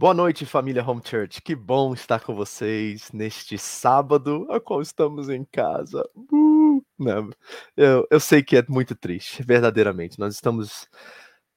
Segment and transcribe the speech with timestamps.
[0.00, 1.42] Boa noite, família Home Church.
[1.42, 6.08] Que bom estar com vocês neste sábado, a qual estamos em casa.
[6.14, 7.30] Uh, não,
[7.76, 10.16] eu, eu sei que é muito triste, verdadeiramente.
[10.16, 10.88] Nós estamos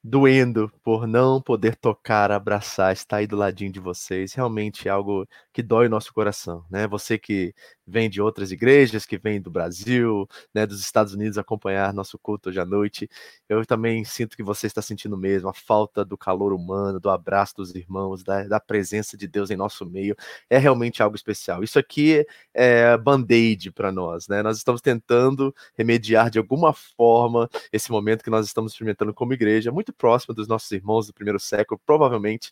[0.04, 4.34] doendo por não poder tocar, abraçar, estar aí do ladinho de vocês.
[4.34, 6.88] Realmente é algo que dói o nosso coração, né?
[6.88, 7.54] Você que
[7.92, 12.50] vem de outras igrejas, que vem do Brasil, né, dos Estados Unidos acompanhar nosso culto
[12.50, 13.10] hoje à noite.
[13.48, 17.56] Eu também sinto que você está sentindo mesmo a falta do calor humano, do abraço
[17.58, 20.16] dos irmãos, da, da presença de Deus em nosso meio.
[20.50, 21.64] É realmente algo especial.
[21.64, 24.42] Isso aqui é band-aid para nós, né?
[24.42, 29.72] Nós estamos tentando remediar de alguma forma esse momento que nós estamos experimentando como igreja,
[29.72, 32.52] muito próximo dos nossos irmãos do primeiro século, provavelmente,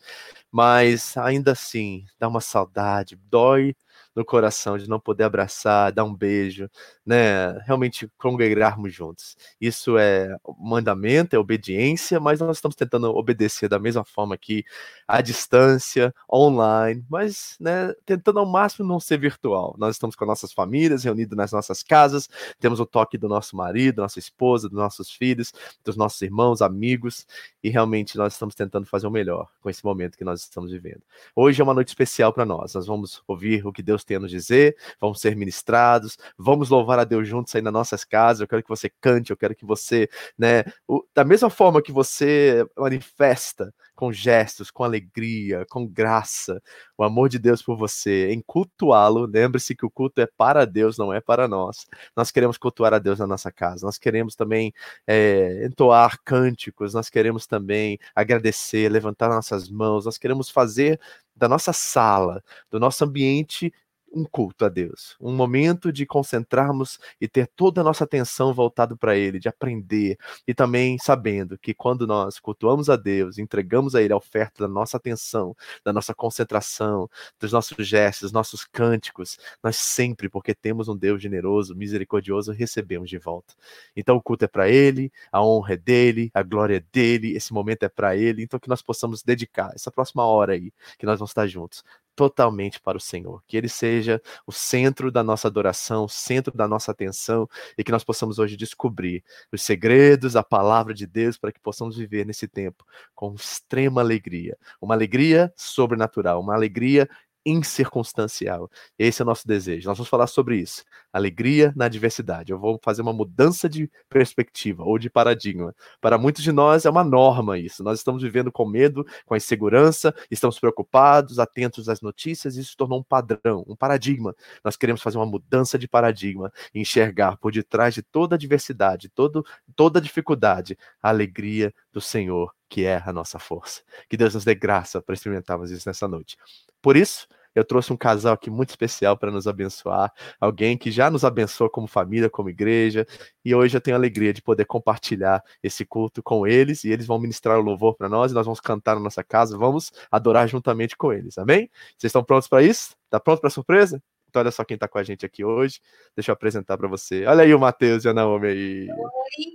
[0.52, 3.76] mas ainda assim dá uma saudade, dói
[4.16, 6.70] no coração de não poder abraçar, dar um beijo,
[7.06, 7.52] né?
[7.66, 9.38] Realmente congregarmos juntos.
[9.60, 14.64] Isso é mandamento, é obediência, mas nós estamos tentando obedecer da mesma forma aqui,
[15.08, 19.76] à distância, online, mas, né, tentando ao máximo não ser virtual.
[19.78, 24.02] Nós estamos com nossas famílias reunidos nas nossas casas, temos o toque do nosso marido,
[24.02, 25.52] nossa esposa, dos nossos filhos,
[25.84, 27.26] dos nossos irmãos, amigos,
[27.64, 31.02] e realmente nós estamos tentando fazer o melhor com esse momento que nós estamos vivendo.
[31.36, 32.74] Hoje é uma noite especial para nós.
[32.74, 37.00] Nós vamos ouvir o que Deus tem a nos dizer, vamos ser ministrados, vamos louvar
[37.00, 38.42] a Deus juntos aí nas nossas casas.
[38.42, 40.08] Eu quero que você cante, eu quero que você,
[40.38, 46.62] né, o, da mesma forma que você manifesta com gestos, com alegria, com graça,
[46.98, 49.26] o amor de Deus por você, em cultuá-lo.
[49.26, 51.86] Lembre-se que o culto é para Deus, não é para nós.
[52.16, 54.72] Nós queremos cultuar a Deus na nossa casa, nós queremos também
[55.06, 61.00] é, entoar cânticos, nós queremos também agradecer, levantar nossas mãos, nós queremos fazer
[61.40, 63.74] da nossa sala, do nosso ambiente
[64.14, 68.98] um culto a Deus, um momento de concentrarmos e ter toda a nossa atenção voltado
[68.98, 74.02] para Ele, de aprender e também sabendo que quando nós cultuamos a Deus, entregamos a
[74.02, 77.10] Ele a oferta da nossa atenção, da nossa concentração,
[77.40, 83.10] dos nossos gestos, dos nossos cânticos, nós sempre, porque temos um Deus generoso, misericordioso, recebemos
[83.10, 83.54] de volta.
[83.96, 87.54] Então o culto é para Ele, a honra é dele, a glória é dele, esse
[87.54, 91.20] momento é para Ele, então que nós possamos dedicar essa próxima hora aí, que nós
[91.20, 91.84] vamos estar juntos,
[92.20, 93.42] totalmente para o Senhor.
[93.48, 97.48] Que Ele seja o centro da nossa adoração, o centro da nossa atenção
[97.78, 101.96] e que nós possamos hoje descobrir os segredos, a palavra de Deus para que possamos
[101.96, 102.86] viver nesse tempo
[103.16, 104.58] com extrema alegria.
[104.82, 107.08] Uma alegria sobrenatural, uma alegria
[107.50, 108.70] incircunstancial.
[108.98, 109.88] Esse é o nosso desejo.
[109.88, 110.84] Nós vamos falar sobre isso.
[111.12, 112.52] Alegria na adversidade.
[112.52, 115.76] Eu vou fazer uma mudança de perspectiva ou de paradigma.
[116.00, 117.84] Para muitos de nós é uma norma isso.
[117.84, 123.04] Nós estamos vivendo com medo, com insegurança, estamos preocupados, atentos às notícias, isso tornou um
[123.04, 124.36] padrão, um paradigma.
[124.64, 129.46] Nós queremos fazer uma mudança de paradigma e enxergar por detrás de toda adversidade, todo,
[129.76, 133.82] toda dificuldade, a alegria do Senhor, que é a nossa força.
[134.08, 136.38] Que Deus nos dê graça para experimentarmos isso nessa noite.
[136.82, 141.10] Por isso, eu trouxe um casal aqui muito especial para nos abençoar, alguém que já
[141.10, 143.06] nos abençoou como família, como igreja,
[143.44, 147.06] e hoje eu tenho a alegria de poder compartilhar esse culto com eles, e eles
[147.06, 150.48] vão ministrar o louvor para nós, e nós vamos cantar na nossa casa, vamos adorar
[150.48, 151.70] juntamente com eles, amém?
[151.98, 152.96] Vocês estão prontos para isso?
[153.06, 154.02] Está pronto para a surpresa?
[154.30, 155.82] Então, olha só quem está com a gente aqui hoje.
[156.16, 157.26] Deixa eu apresentar para você.
[157.26, 158.88] Olha aí o Matheus e a Naomi aí.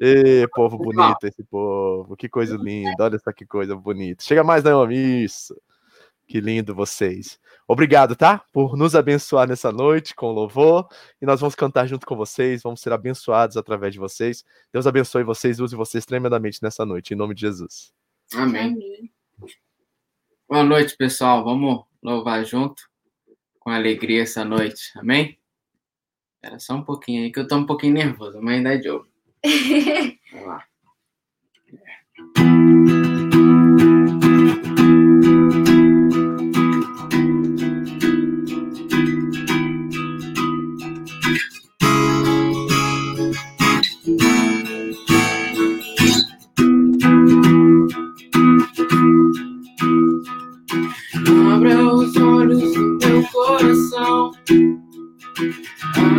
[0.03, 2.17] Ê, povo bonito esse povo.
[2.17, 3.05] Que coisa linda.
[3.05, 4.25] Olha só que coisa bonita.
[4.25, 5.25] Chega mais, Naomi.
[5.25, 5.55] Isso.
[6.27, 7.39] Que lindo vocês.
[7.67, 8.45] Obrigado, tá?
[8.53, 10.89] Por nos abençoar nessa noite com louvor.
[11.21, 14.45] E nós vamos cantar junto com vocês, vamos ser abençoados através de vocês.
[14.73, 17.93] Deus abençoe vocês, use vocês tremendamente nessa noite, em nome de Jesus.
[18.35, 18.73] Amém.
[18.73, 19.13] Amém.
[20.49, 21.43] Boa noite, pessoal.
[21.43, 22.83] Vamos louvar junto
[23.59, 24.93] com alegria essa noite.
[24.97, 25.39] Amém?
[26.43, 28.91] Era só um pouquinho aí que eu tô um pouquinho nervoso, mas ainda é de
[28.91, 29.09] ouro.
[30.33, 30.65] Vamos lá.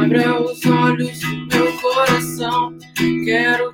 [0.06, 1.20] Abra os olhos
[1.52, 2.78] meu coração,
[3.26, 3.65] quero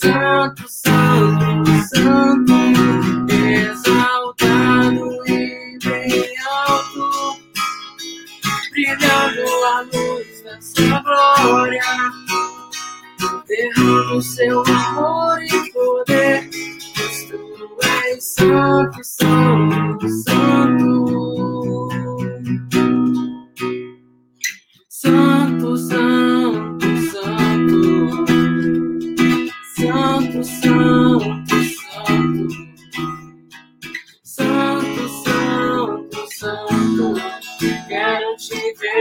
[0.00, 2.52] santo, santo, santo,
[3.32, 6.34] exaltado e bem
[6.66, 7.40] alto,
[8.70, 11.82] brilhando a luz da sua glória,
[13.48, 16.48] derrama seu amor e poder.
[17.28, 21.88] Tu és santo, santo, santo,
[24.88, 26.07] santo, santo.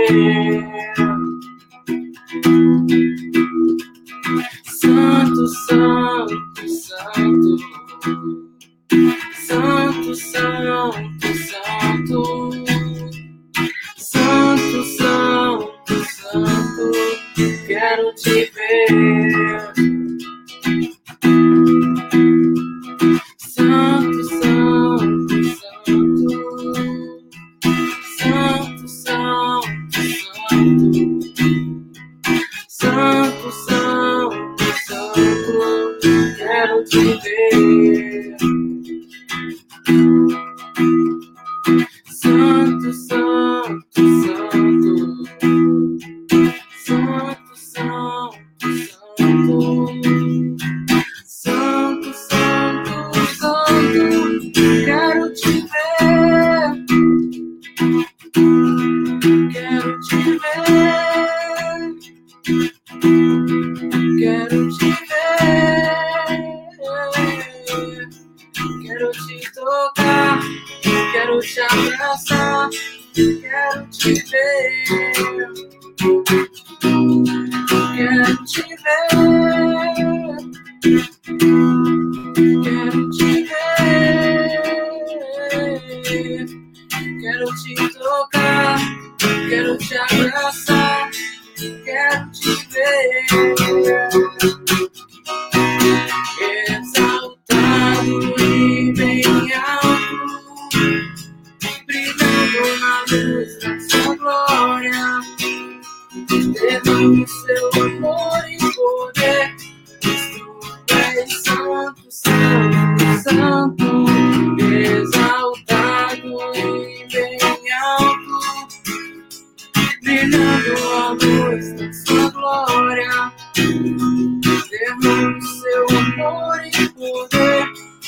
[0.07, 0.76] Thank you.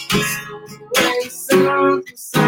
[0.09, 2.03] Poder.
[2.05, 2.38] Tu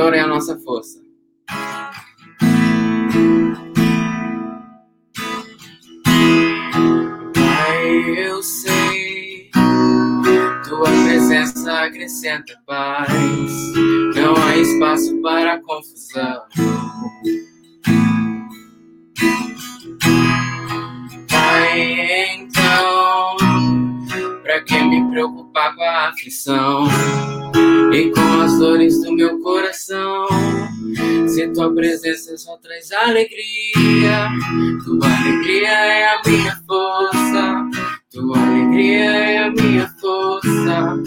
[0.00, 0.98] Senhor é a nossa força.
[7.34, 9.50] Pai, eu sei,
[10.66, 13.52] tua presença acrescenta paz.
[14.16, 16.44] Não há espaço para confusão.
[21.28, 23.36] Pai, então,
[24.42, 26.88] pra que me preocupar com a aflição
[27.92, 29.69] e com as dores do meu coração?
[29.80, 34.28] Se tua presença só traz alegria,
[34.84, 37.70] tua alegria é a minha força,
[38.12, 41.02] tua alegria é a minha força,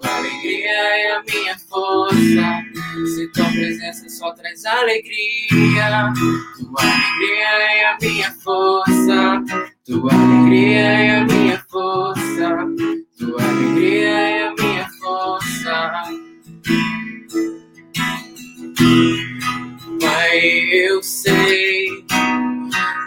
[0.00, 2.64] tua alegria é a minha força.
[3.14, 6.10] Se tua presença só traz alegria,
[6.56, 9.44] tua alegria é a minha força,
[9.84, 12.66] tua alegria é a minha força,
[13.18, 16.25] tua alegria é a minha força.
[20.00, 20.38] Pai,
[20.88, 22.04] eu sei,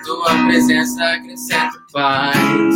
[0.04, 2.76] tua presença acrescenta paz,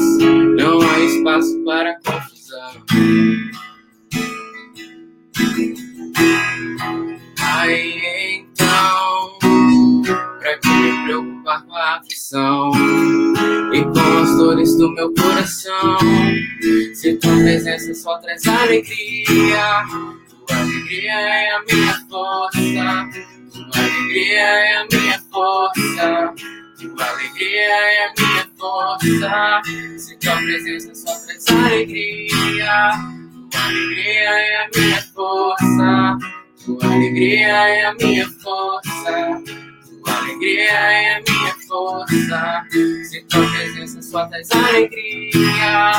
[0.58, 2.84] não há espaço para confusão.
[7.38, 7.94] Pai,
[8.36, 9.40] então,
[10.40, 12.72] para que me preocupar com a aflição
[13.74, 15.98] e com as dores do meu coração?
[16.94, 19.84] Se tua presença só traz alegria
[20.48, 23.10] tua alegria é a minha força.
[23.54, 26.34] Tua alegria é a minha força.
[26.80, 29.62] Tua alegria é a minha força.
[29.98, 32.92] Se tua presença só traz alegria,
[33.52, 36.18] tua alegria é a minha força.
[36.66, 39.44] Tua alegria é a minha força.
[40.04, 42.66] Tua alegria é a minha força.
[43.10, 45.92] Se tua presença só traz alegria.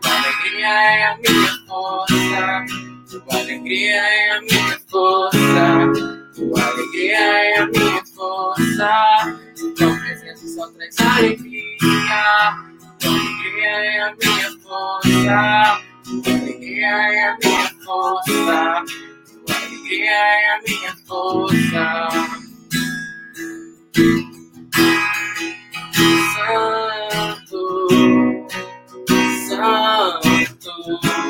[0.00, 2.99] Tua alegria é a minha força.
[3.10, 5.92] Tua alegria é a minha força.
[6.32, 9.38] Tua alegria é a minha força.
[9.76, 11.76] Tua presença só traz alegria.
[13.00, 15.82] Tua alegria é a minha força.
[16.22, 18.84] Tua alegria é a minha força.
[19.44, 22.08] Tua alegria é a minha força.
[26.36, 27.62] Santo,
[29.48, 31.29] Santo,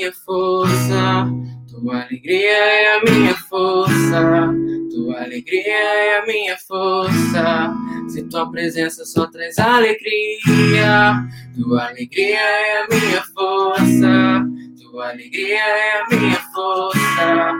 [0.00, 1.26] Minha força,
[1.68, 4.50] tua alegria é a minha força,
[4.90, 7.74] tua alegria é a minha força.
[8.08, 11.22] Se tua presença só traz alegria,
[11.54, 14.46] tua alegria é a minha força,
[14.80, 17.52] tua alegria é a minha força.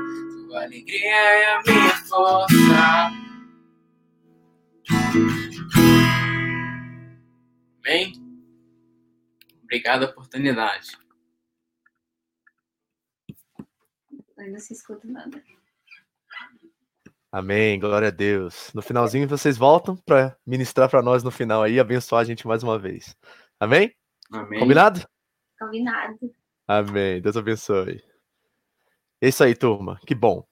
[0.49, 3.12] Tua alegria é a minha força.
[7.85, 8.14] Amém?
[9.62, 11.00] Obrigado a oportunidade.
[14.49, 15.42] Não se escuta nada.
[17.32, 18.73] Amém, glória a Deus.
[18.75, 22.62] No finalzinho vocês voltam para ministrar para nós no final aí, abençoar a gente mais
[22.62, 23.16] uma vez.
[23.59, 23.94] Amém?
[24.32, 24.59] Amém.
[24.59, 25.06] Combinado?
[25.59, 26.18] Combinado.
[26.66, 27.20] Amém.
[27.20, 28.02] Deus abençoe.
[29.20, 30.00] É isso aí, turma.
[30.06, 30.44] Que bom.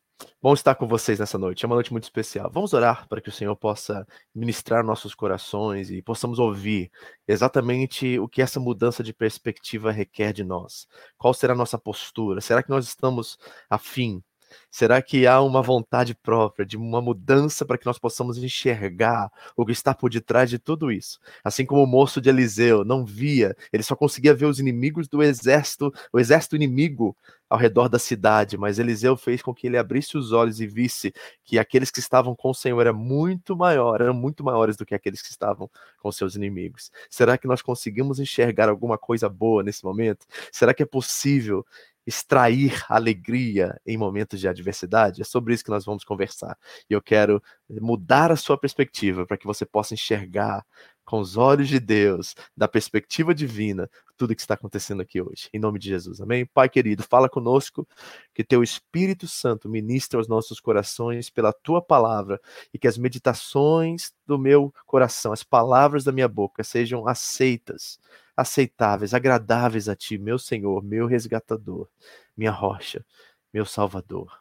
[0.43, 1.65] Bom estar com vocês nessa noite.
[1.65, 2.51] É uma noite muito especial.
[2.53, 6.91] Vamos orar para que o Senhor possa ministrar nossos corações e possamos ouvir
[7.27, 10.87] exatamente o que essa mudança de perspectiva requer de nós.
[11.17, 12.41] Qual será a nossa postura?
[12.41, 13.39] Será que nós estamos
[13.71, 14.23] afim
[14.71, 19.65] Será que há uma vontade própria de uma mudança para que nós possamos enxergar o
[19.65, 21.19] que está por detrás de tudo isso?
[21.43, 25.23] Assim como o moço de Eliseu não via, ele só conseguia ver os inimigos do
[25.23, 27.17] exército, o exército inimigo
[27.49, 31.15] ao redor da cidade, mas Eliseu fez com que ele abrisse os olhos e visse
[31.43, 34.95] que aqueles que estavam com o Senhor eram muito maiores, eram muito maiores do que
[34.95, 36.91] aqueles que estavam com seus inimigos.
[37.09, 40.27] Será que nós conseguimos enxergar alguma coisa boa nesse momento?
[40.53, 41.65] Será que é possível
[42.09, 45.21] extrair alegria em momentos de adversidade?
[45.21, 46.57] É sobre isso que nós vamos conversar.
[46.89, 50.65] E eu quero mudar a sua perspectiva para que você possa enxergar
[51.05, 55.51] com os olhos de Deus, da perspectiva divina, tudo que está acontecendo aqui hoje.
[55.53, 56.21] Em nome de Jesus.
[56.21, 56.47] Amém?
[56.47, 57.87] Pai querido, fala conosco,
[58.35, 62.41] que teu Espírito Santo ministre aos nossos corações pela tua palavra
[62.73, 67.99] e que as meditações do meu coração, as palavras da minha boca sejam aceitas
[68.39, 71.89] aceitáveis, agradáveis a ti, meu Senhor, meu resgatador,
[72.37, 73.05] minha rocha,
[73.53, 74.33] meu salvador.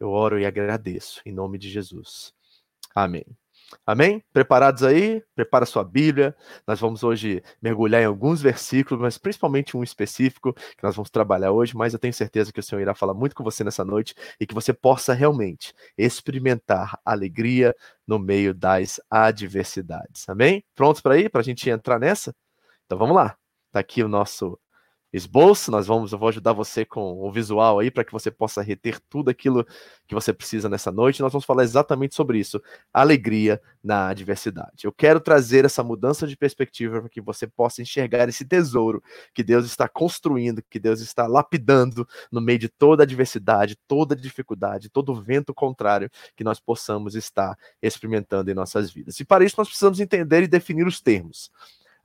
[0.00, 2.34] Eu oro e agradeço em nome de Jesus.
[2.92, 3.24] Amém.
[3.86, 4.22] Amém?
[4.32, 5.22] Preparados aí?
[5.34, 6.36] Prepara sua Bíblia.
[6.66, 11.52] Nós vamos hoje mergulhar em alguns versículos, mas principalmente um específico que nós vamos trabalhar
[11.52, 11.76] hoje.
[11.76, 14.46] Mas eu tenho certeza que o Senhor irá falar muito com você nessa noite e
[14.46, 17.74] que você possa realmente experimentar alegria
[18.06, 20.28] no meio das adversidades.
[20.28, 20.64] Amém?
[20.74, 21.30] Prontos para ir?
[21.30, 22.34] Para a gente entrar nessa?
[22.86, 23.36] Então vamos lá.
[23.72, 24.58] Tá aqui o nosso
[25.12, 25.70] esboço.
[25.70, 29.00] Nós vamos, eu vou ajudar você com o visual aí para que você possa reter
[29.08, 29.66] tudo aquilo
[30.06, 31.20] que você precisa nessa noite.
[31.20, 32.60] Nós vamos falar exatamente sobre isso,
[32.92, 34.84] alegria na adversidade.
[34.84, 39.02] Eu quero trazer essa mudança de perspectiva para que você possa enxergar esse tesouro
[39.34, 44.90] que Deus está construindo, que Deus está lapidando no meio de toda adversidade, toda dificuldade,
[44.90, 49.18] todo vento contrário que nós possamos estar experimentando em nossas vidas.
[49.18, 51.50] E para isso nós precisamos entender e definir os termos.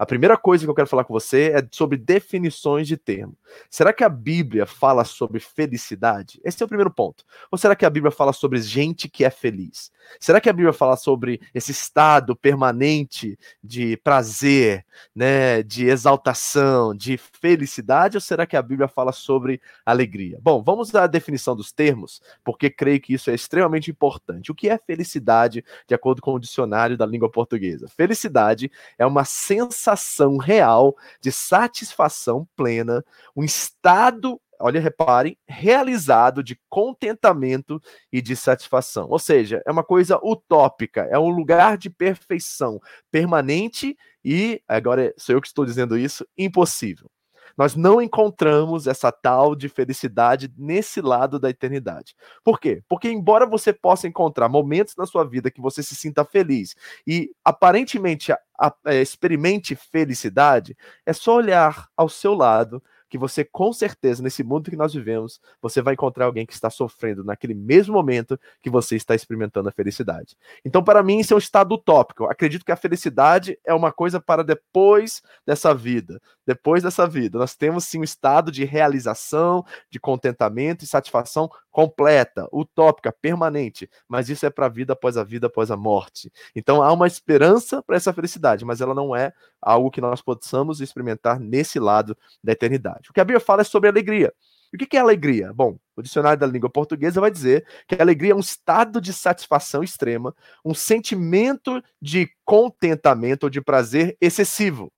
[0.02, 3.38] A primeira coisa que eu quero falar com você é sobre definições de termo.
[3.70, 6.42] Será que a Bíblia fala sobre felicidade?
[6.44, 7.24] Esse é o primeiro ponto.
[7.52, 9.92] Ou será que a Bíblia fala sobre gente que é feliz?
[10.20, 14.84] Será que a Bíblia fala sobre esse estado permanente de prazer,
[15.16, 18.18] né, de exaltação, de felicidade?
[18.18, 20.40] Ou será que a Bíblia fala sobre alegria?
[20.42, 24.52] Bom, vamos à definição dos termos, porque creio que isso é extremamente importante.
[24.52, 27.88] O que é felicidade, de acordo com o dicionário da língua portuguesa?
[27.88, 33.04] Felicidade é uma sensação sensação real de satisfação plena,
[33.36, 37.82] um estado, olha, reparem, realizado de contentamento
[38.12, 39.08] e de satisfação.
[39.10, 42.80] Ou seja, é uma coisa utópica, é um lugar de perfeição
[43.12, 47.10] permanente e, agora sou eu que estou dizendo isso, impossível.
[47.58, 52.16] Nós não encontramos essa tal de felicidade nesse lado da eternidade.
[52.44, 52.84] Por quê?
[52.88, 57.32] Porque, embora você possa encontrar momentos na sua vida que você se sinta feliz e
[57.44, 63.74] aparentemente a, a, é, experimente felicidade, é só olhar ao seu lado que você com
[63.74, 67.94] certeza nesse mundo que nós vivemos, você vai encontrar alguém que está sofrendo naquele mesmo
[67.94, 70.38] momento que você está experimentando a felicidade.
[70.64, 72.24] Então, para mim, isso é um estado utópico.
[72.24, 76.22] acredito que a felicidade é uma coisa para depois dessa vida.
[76.48, 82.48] Depois dessa vida, nós temos sim um estado de realização, de contentamento e satisfação completa,
[82.52, 86.32] utópica, permanente, mas isso é para a vida após a vida, após a morte.
[86.56, 90.82] Então há uma esperança para essa felicidade, mas ela não é algo que nós possamos
[90.82, 93.10] experimentar nesse lado da eternidade.
[93.10, 94.34] O que a Bíblia fala é sobre alegria.
[94.74, 95.52] E o que é alegria?
[95.54, 99.12] Bom, o dicionário da língua portuguesa vai dizer que a alegria é um estado de
[99.12, 104.92] satisfação extrema, um sentimento de contentamento ou de prazer excessivo.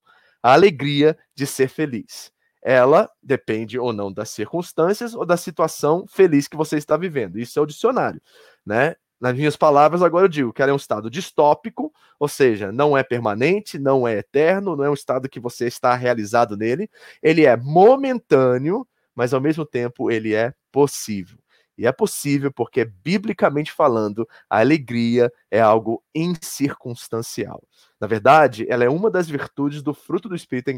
[0.43, 6.47] A alegria de ser feliz ela depende ou não das circunstâncias ou da situação feliz
[6.47, 7.37] que você está vivendo.
[7.37, 8.21] Isso é o dicionário,
[8.65, 8.95] né?
[9.23, 12.97] Nas minhas palavras, agora eu digo que ela é um estado distópico, ou seja, não
[12.97, 16.89] é permanente, não é eterno, não é um estado que você está realizado nele.
[17.21, 21.37] Ele é momentâneo, mas ao mesmo tempo ele é possível.
[21.77, 27.63] E é possível porque, biblicamente falando, a alegria é algo incircunstancial.
[28.03, 30.77] Na verdade, ela é uma das virtudes do fruto do Espírito em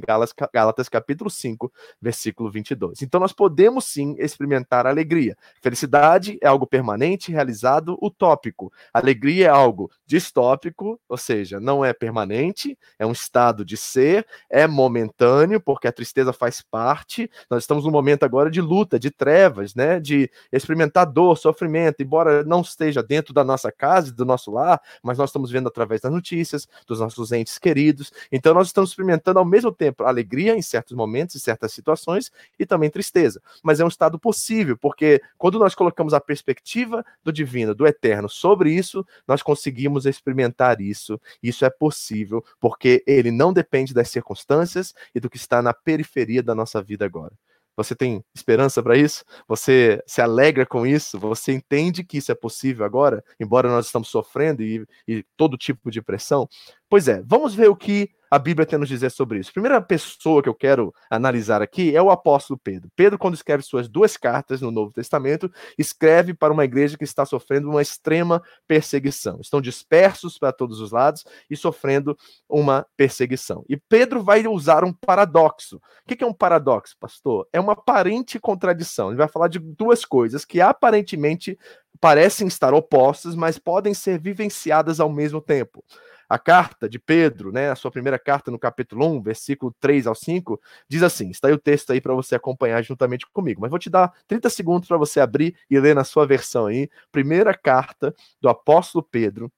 [0.54, 3.02] Gálatas, capítulo 5, versículo 22.
[3.02, 5.36] Então nós podemos sim experimentar alegria.
[5.60, 8.72] Felicidade é algo permanente, realizado, utópico.
[8.94, 14.68] Alegria é algo distópico, ou seja, não é permanente, é um estado de ser, é
[14.68, 17.28] momentâneo, porque a tristeza faz parte.
[17.50, 22.44] Nós estamos num momento agora de luta, de trevas, né, de experimentar dor, sofrimento, embora
[22.44, 26.12] não esteja dentro da nossa casa, do nosso lar, mas nós estamos vendo através das
[26.12, 28.12] notícias, dos nossos nossos entes queridos.
[28.32, 32.66] Então, nós estamos experimentando ao mesmo tempo alegria em certos momentos, em certas situações, e
[32.66, 33.42] também tristeza.
[33.64, 38.30] Mas é um estado possível, porque quando nós colocamos a perspectiva do divino, do eterno,
[38.30, 41.20] sobre isso, nós conseguimos experimentar isso.
[41.42, 46.44] Isso é possível, porque ele não depende das circunstâncias e do que está na periferia
[46.44, 47.34] da nossa vida agora.
[47.76, 49.24] Você tem esperança para isso?
[49.48, 51.20] Você se alegra com isso?
[51.20, 55.92] Você entende que isso é possível agora, embora nós estamos sofrendo e, e todo tipo
[55.92, 56.48] de pressão?
[56.90, 59.50] Pois é, vamos ver o que a Bíblia tem a nos dizer sobre isso.
[59.50, 62.92] A primeira pessoa que eu quero analisar aqui é o apóstolo Pedro.
[62.94, 67.26] Pedro, quando escreve suas duas cartas no Novo Testamento, escreve para uma igreja que está
[67.26, 69.40] sofrendo uma extrema perseguição.
[69.40, 72.18] Estão dispersos para todos os lados e sofrendo
[72.50, 73.64] uma perseguição.
[73.70, 75.78] E Pedro vai usar um paradoxo.
[75.78, 75.82] O
[76.14, 77.48] que é um paradoxo, pastor?
[77.54, 79.08] É uma aparente contradição.
[79.08, 81.58] Ele vai falar de duas coisas que aparentemente
[82.02, 85.82] parecem estar opostas, mas podem ser vivenciadas ao mesmo tempo.
[86.28, 90.16] A carta de Pedro, né, a sua primeira carta no capítulo 1, versículo 3 ao
[90.16, 90.60] 5,
[90.90, 93.90] diz assim: está aí o texto aí para você acompanhar juntamente comigo, mas vou te
[93.90, 96.90] dar 30 segundos para você abrir e ler na sua versão aí.
[97.12, 99.52] Primeira carta do apóstolo Pedro,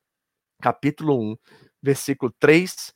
[0.61, 1.37] capítulo 1,
[1.81, 2.93] versículo 3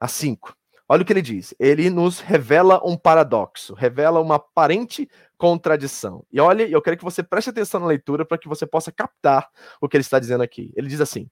[0.00, 0.54] a 5.
[0.88, 1.52] Olha o que ele diz.
[1.58, 6.24] Ele nos revela um paradoxo, revela uma aparente contradição.
[6.32, 9.48] E olha, eu quero que você preste atenção na leitura para que você possa captar
[9.80, 10.72] o que ele está dizendo aqui.
[10.76, 11.28] Ele diz assim: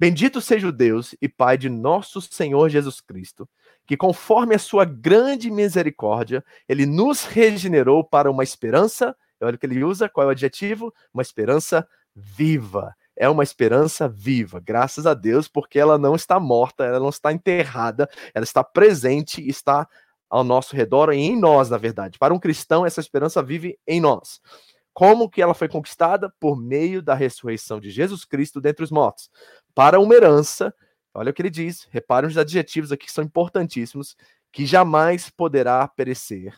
[0.00, 3.46] Bendito seja o Deus e Pai de nosso Senhor Jesus Cristo,
[3.86, 9.66] que conforme a sua grande misericórdia, ele nos regenerou para uma esperança, olha o que
[9.66, 10.90] ele usa, qual é o adjetivo?
[11.12, 11.86] Uma esperança
[12.16, 12.96] viva.
[13.14, 17.30] É uma esperança viva, graças a Deus, porque ela não está morta, ela não está
[17.30, 19.86] enterrada, ela está presente, está
[20.30, 22.18] ao nosso redor e em nós, na verdade.
[22.18, 24.40] Para um cristão, essa esperança vive em nós.
[24.94, 26.32] Como que ela foi conquistada?
[26.40, 29.28] Por meio da ressurreição de Jesus Cristo dentre os mortos
[29.80, 30.74] para uma herança.
[31.14, 34.14] Olha o que ele diz, reparem os adjetivos aqui que são importantíssimos,
[34.52, 36.54] que jamais poderá perecer,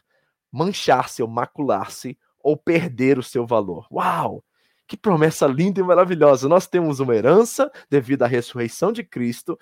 [0.51, 3.87] manchar-se ou macular-se ou perder o seu valor.
[3.93, 4.43] Uau!
[4.89, 6.49] Que promessa linda e maravilhosa!
[6.49, 9.57] Nós temos uma herança devido à ressurreição de Cristo,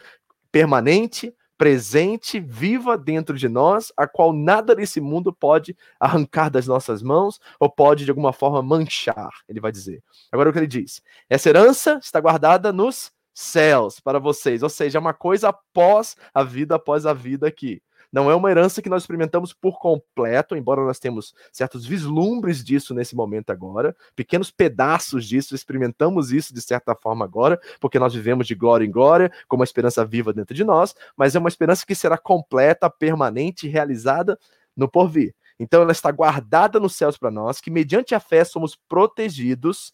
[0.50, 7.02] permanente, presente, viva dentro de nós, a qual nada nesse mundo pode arrancar das nossas
[7.02, 10.02] mãos ou pode de alguma forma manchar, ele vai dizer.
[10.32, 11.02] Agora o que ele diz?
[11.28, 16.42] Essa herança está guardada nos céus para vocês, ou seja, é uma coisa após a
[16.42, 17.82] vida, após a vida aqui.
[18.12, 22.92] Não é uma herança que nós experimentamos por completo, embora nós temos certos vislumbres disso
[22.92, 28.48] nesse momento agora, pequenos pedaços disso, experimentamos isso de certa forma agora, porque nós vivemos
[28.48, 31.86] de glória em glória, com uma esperança viva dentro de nós, mas é uma esperança
[31.86, 34.36] que será completa, permanente e realizada
[34.76, 35.32] no porvir.
[35.58, 39.92] Então ela está guardada nos céus para nós, que mediante a fé somos protegidos.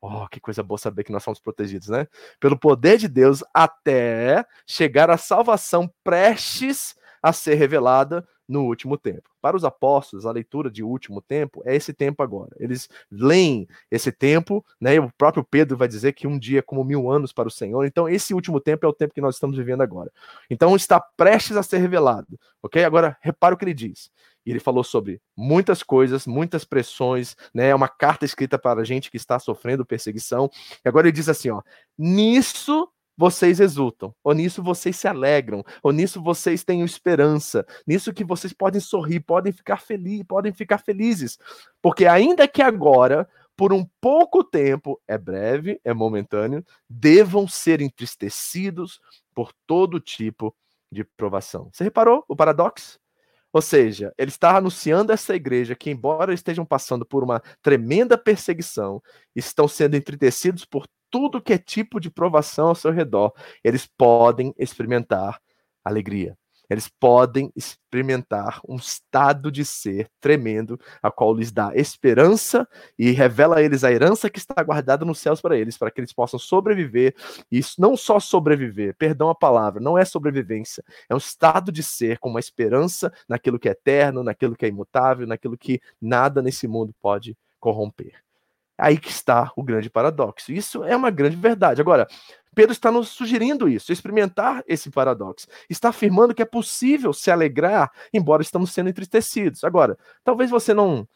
[0.00, 2.06] Oh, que coisa boa saber que nós somos protegidos, né?
[2.38, 9.28] Pelo poder de Deus até chegar à salvação prestes a ser revelada no último tempo.
[9.40, 12.50] Para os apóstolos, a leitura de último tempo é esse tempo agora.
[12.58, 14.98] Eles leem esse tempo, né?
[15.00, 17.84] O próprio Pedro vai dizer que um dia é como mil anos para o Senhor.
[17.84, 20.12] Então, esse último tempo é o tempo que nós estamos vivendo agora.
[20.48, 22.84] Então, está prestes a ser revelado, ok?
[22.84, 24.10] Agora, repara o que ele diz.
[24.50, 27.68] Ele falou sobre muitas coisas, muitas pressões, né?
[27.68, 30.50] É uma carta escrita para a gente que está sofrendo perseguição.
[30.84, 31.62] E agora ele diz assim, ó:
[31.98, 38.24] nisso vocês exultam, ou nisso vocês se alegram, ou nisso vocês têm esperança, nisso que
[38.24, 41.38] vocês podem sorrir, podem ficar felizes, podem ficar felizes,
[41.80, 49.00] porque ainda que agora, por um pouco tempo, é breve, é momentâneo, devam ser entristecidos
[49.34, 50.54] por todo tipo
[50.92, 51.70] de provação.
[51.72, 52.98] Você reparou o paradoxo?
[53.56, 59.02] Ou seja, ele está anunciando essa igreja que, embora estejam passando por uma tremenda perseguição,
[59.34, 63.32] estão sendo entristecidos por tudo que é tipo de provação ao seu redor,
[63.64, 65.40] eles podem experimentar
[65.82, 66.36] alegria.
[66.68, 73.58] Eles podem experimentar um estado de ser tremendo, a qual lhes dá esperança e revela
[73.58, 76.38] a eles a herança que está guardada nos céus para eles, para que eles possam
[76.38, 77.14] sobreviver.
[77.50, 82.18] E não só sobreviver, perdão a palavra, não é sobrevivência, é um estado de ser
[82.18, 86.66] com uma esperança naquilo que é eterno, naquilo que é imutável, naquilo que nada nesse
[86.66, 88.26] mundo pode corromper.
[88.78, 90.52] Aí que está o grande paradoxo.
[90.52, 91.80] Isso é uma grande verdade.
[91.80, 92.06] Agora,
[92.56, 95.46] Pedro está nos sugerindo isso, experimentar esse paradoxo.
[95.68, 99.62] Está afirmando que é possível se alegrar, embora estamos sendo entristecidos.
[99.62, 101.06] Agora, talvez você não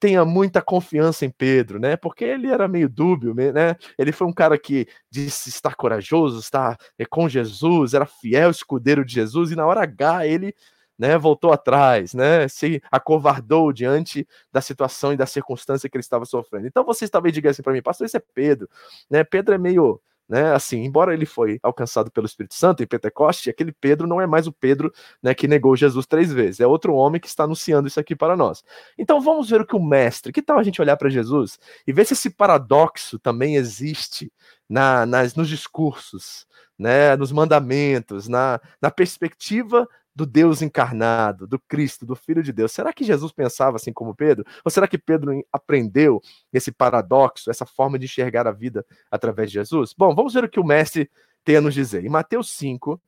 [0.00, 1.96] tenha muita confiança em Pedro, né?
[1.96, 3.76] Porque ele era meio dúbio, né?
[3.96, 9.04] Ele foi um cara que disse estar corajoso, estar eh, com Jesus, era fiel escudeiro
[9.04, 10.52] de Jesus, e na hora H ele
[10.98, 16.24] né, voltou atrás, né, se acovardou diante da situação e da circunstância que ele estava
[16.24, 16.66] sofrendo.
[16.66, 18.68] Então vocês talvez digam assim para mim, pastor, esse é Pedro,
[19.08, 19.22] né?
[19.22, 23.72] Pedro é meio, né, assim, embora ele foi alcançado pelo Espírito Santo em Pentecoste, aquele
[23.72, 27.20] Pedro não é mais o Pedro, né, que negou Jesus três vezes, é outro homem
[27.20, 28.62] que está anunciando isso aqui para nós.
[28.98, 31.92] Então vamos ver o que o mestre, que tal a gente olhar para Jesus e
[31.92, 34.30] ver se esse paradoxo também existe
[34.68, 36.46] na, nas, nos discursos,
[36.78, 39.88] né, nos mandamentos, na, na perspectiva
[40.18, 42.72] do Deus encarnado, do Cristo, do Filho de Deus.
[42.72, 44.44] Será que Jesus pensava assim como Pedro?
[44.64, 46.20] Ou será que Pedro aprendeu
[46.52, 49.94] esse paradoxo, essa forma de enxergar a vida através de Jesus?
[49.96, 51.08] Bom, vamos ver o que o mestre
[51.44, 52.04] tem a nos dizer.
[52.04, 53.00] Em Mateus 5,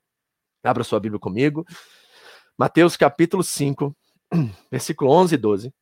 [0.63, 1.67] abra sua Bíblia comigo.
[2.57, 3.93] Mateus capítulo 5,
[4.71, 5.75] versículo 11 e 12.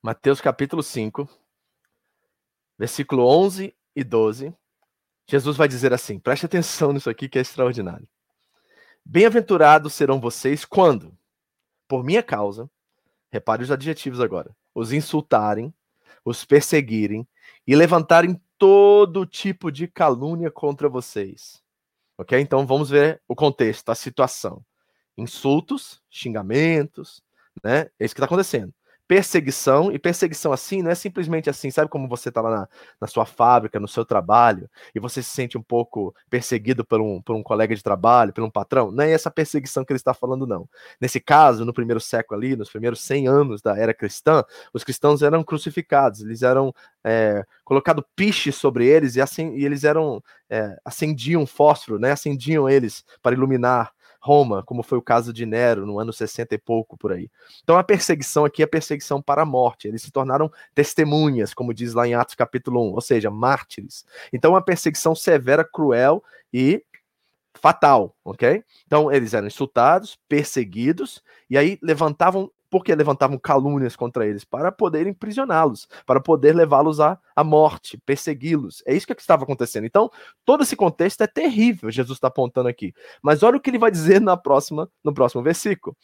[0.00, 1.28] Mateus capítulo 5,
[2.78, 4.54] versículo 11 e 12.
[5.26, 8.08] Jesus vai dizer assim: preste atenção nisso aqui que é extraordinário.
[9.04, 11.16] Bem-aventurados serão vocês quando,
[11.86, 12.68] por minha causa,
[13.30, 15.72] repare os adjetivos agora, os insultarem,
[16.24, 17.26] os perseguirem
[17.66, 21.62] e levantarem todo tipo de calúnia contra vocês.
[22.18, 22.38] Ok?
[22.40, 24.64] Então vamos ver o contexto, a situação.
[25.16, 27.22] Insultos, xingamentos,
[27.62, 27.90] né?
[27.98, 28.72] É isso que está acontecendo
[29.08, 32.68] perseguição, e perseguição assim não é simplesmente assim, sabe como você está lá na,
[33.00, 37.22] na, sua fábrica, no seu trabalho, e você se sente um pouco perseguido por um,
[37.22, 38.90] por um colega de trabalho, por um patrão?
[38.90, 40.68] Não é essa perseguição que ele está falando, não.
[41.00, 44.42] Nesse caso, no primeiro século ali, nos primeiros 100 anos da era cristã,
[44.72, 49.84] os cristãos eram crucificados, eles eram é, colocado piche sobre eles e, assim, e eles
[49.84, 52.12] eram é, acendiam fósforo, né?
[52.12, 53.92] Acendiam eles para iluminar
[54.26, 57.30] Roma, como foi o caso de Nero no ano 60 e pouco por aí.
[57.62, 59.86] Então a perseguição aqui é perseguição para a morte.
[59.86, 64.04] Eles se tornaram testemunhas, como diz lá em Atos capítulo 1, ou seja, mártires.
[64.32, 66.82] Então uma perseguição severa, cruel e
[67.54, 68.64] fatal, ok?
[68.84, 75.14] Então eles eram insultados, perseguidos e aí levantavam porque levantavam calúnias contra eles, para poderem
[75.14, 78.82] prisioná-los, para poder levá-los à, à morte, persegui-los.
[78.86, 79.84] É isso que estava acontecendo.
[79.84, 80.10] Então,
[80.44, 82.92] todo esse contexto é terrível, Jesus está apontando aqui.
[83.22, 85.96] Mas olha o que ele vai dizer na próxima, no próximo versículo.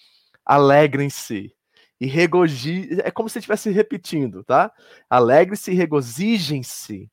[0.44, 1.54] Alegrem-se
[2.00, 2.98] e regozijem.
[3.04, 4.72] É como se estivesse repetindo, tá?
[5.08, 7.10] Alegre-se e regozijem-se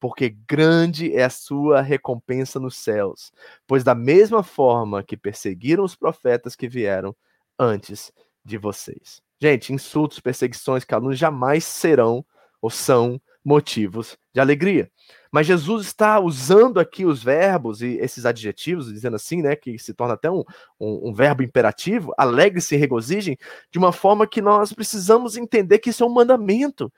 [0.00, 3.30] porque grande é a sua recompensa nos céus.
[3.66, 7.14] Pois da mesma forma que perseguiram os profetas que vieram
[7.58, 8.10] antes
[8.44, 9.22] de vocês.
[9.40, 12.24] Gente, insultos, perseguições, calúnias jamais serão
[12.60, 14.90] ou são motivos de alegria.
[15.32, 19.94] Mas Jesus está usando aqui os verbos e esses adjetivos, dizendo assim, né, que se
[19.94, 20.44] torna até um,
[20.78, 23.38] um, um verbo imperativo, alegre-se e regozijem,
[23.70, 26.92] de uma forma que nós precisamos entender que isso é um mandamento.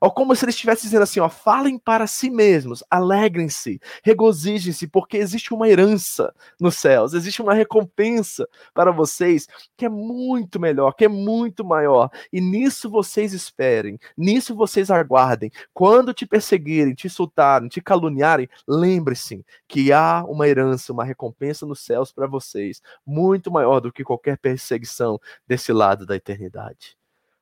[0.00, 5.16] Ou como se ele estivesse dizendo assim, ó, falem para si mesmos, alegrem-se, regozijem-se, porque
[5.16, 11.04] existe uma herança nos céus, existe uma recompensa para vocês que é muito melhor, que
[11.04, 12.10] é muito maior.
[12.32, 15.50] E nisso vocês esperem, nisso vocês aguardem.
[15.72, 21.80] Quando te perseguirem, te insultarem, te caluniarem, lembre-se que há uma herança, uma recompensa nos
[21.80, 26.96] céus para vocês, muito maior do que qualquer perseguição desse lado da eternidade.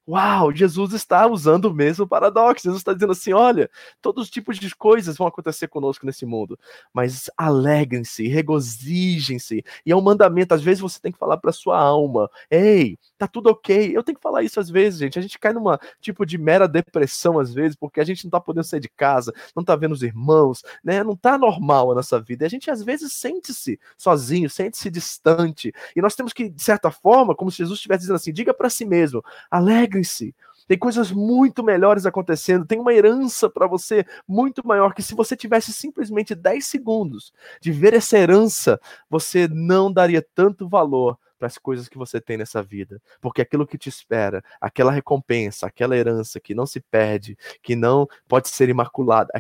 [0.07, 2.65] Uau, Jesus está usando o mesmo paradoxo.
[2.65, 6.59] Jesus está dizendo assim: olha, todos os tipos de coisas vão acontecer conosco nesse mundo,
[6.93, 9.65] mas alegrem-se, regozijem-se.
[9.87, 10.55] E é um mandamento.
[10.55, 13.97] Às vezes você tem que falar para sua alma: ei, tá tudo ok.
[13.97, 15.21] Eu tenho que falar isso às vezes, gente.
[15.21, 18.41] A gente cai numa tipo de mera depressão às vezes, porque a gente não tá
[18.41, 21.05] podendo sair de casa, não tá vendo os irmãos, né?
[21.05, 22.45] Não tá normal a nossa vida.
[22.45, 25.73] E a gente às vezes sente-se sozinho, sente-se distante.
[25.95, 28.69] E nós temos que, de certa forma, como se Jesus estivesse dizendo assim: diga para
[28.69, 30.35] si mesmo, alegre alegre-se.
[30.67, 35.37] Tem coisas muito melhores acontecendo, tem uma herança para você muito maior que se você
[35.37, 41.59] tivesse simplesmente 10 segundos de ver essa herança, você não daria tanto valor para as
[41.59, 46.39] coisas que você tem nessa vida, porque aquilo que te espera, aquela recompensa, aquela herança
[46.39, 49.33] que não se perde, que não pode ser imaculada,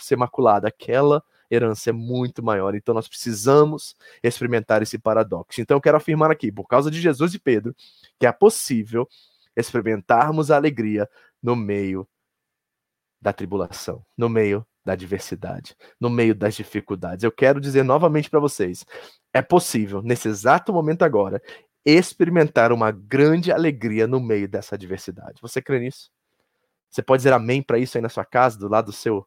[0.00, 2.74] ser maculada, aquela herança é muito maior.
[2.74, 5.60] Então nós precisamos experimentar esse paradoxo.
[5.60, 7.74] Então eu quero afirmar aqui, por causa de Jesus e Pedro,
[8.18, 9.08] que é possível
[9.58, 11.08] experimentarmos a alegria
[11.42, 12.08] no meio
[13.20, 17.24] da tribulação, no meio da adversidade, no meio das dificuldades.
[17.24, 18.86] Eu quero dizer novamente para vocês:
[19.32, 21.42] é possível, nesse exato momento agora,
[21.84, 25.40] experimentar uma grande alegria no meio dessa adversidade.
[25.42, 26.10] Você crê nisso?
[26.90, 29.26] Você pode dizer amém para isso aí na sua casa, do lado do seu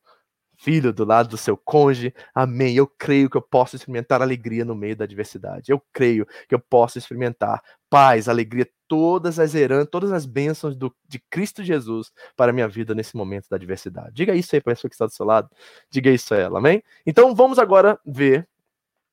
[0.62, 2.14] filho, do lado do seu cônjuge.
[2.36, 2.76] Amém.
[2.76, 5.72] Eu creio que eu posso experimentar alegria no meio da adversidade.
[5.72, 10.96] Eu creio que eu posso experimentar paz, alegria, todas as heranças, todas as bênçãos do,
[11.08, 14.14] de Cristo Jesus para a minha vida nesse momento da adversidade.
[14.14, 15.50] Diga isso aí para a pessoa que está do seu lado.
[15.90, 16.60] Diga isso a ela.
[16.60, 16.84] Amém?
[17.06, 18.48] Então vamos agora ver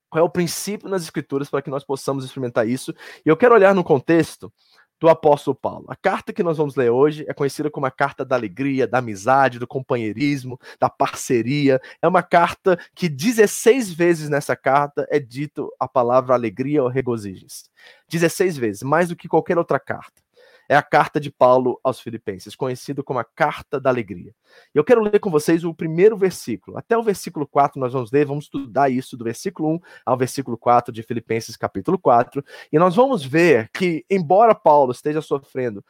[0.09, 2.93] qual é o princípio nas escrituras para que nós possamos experimentar isso.
[3.25, 4.51] E eu quero olhar no contexto
[4.99, 5.85] do apóstolo Paulo.
[5.87, 8.99] A carta que nós vamos ler hoje é conhecida como a carta da alegria, da
[8.99, 11.79] amizade, do companheirismo, da parceria.
[12.01, 17.69] É uma carta que 16 vezes nessa carta é dito a palavra alegria ou regozijes.
[18.09, 20.21] 16 vezes, mais do que qualquer outra carta
[20.69, 24.35] é a carta de Paulo aos Filipenses, conhecido como a carta da alegria.
[24.73, 26.77] Eu quero ler com vocês o primeiro versículo.
[26.77, 30.57] Até o versículo 4 nós vamos ler, vamos estudar isso do versículo 1 ao versículo
[30.57, 35.83] 4 de Filipenses capítulo 4, e nós vamos ver que embora Paulo esteja sofrendo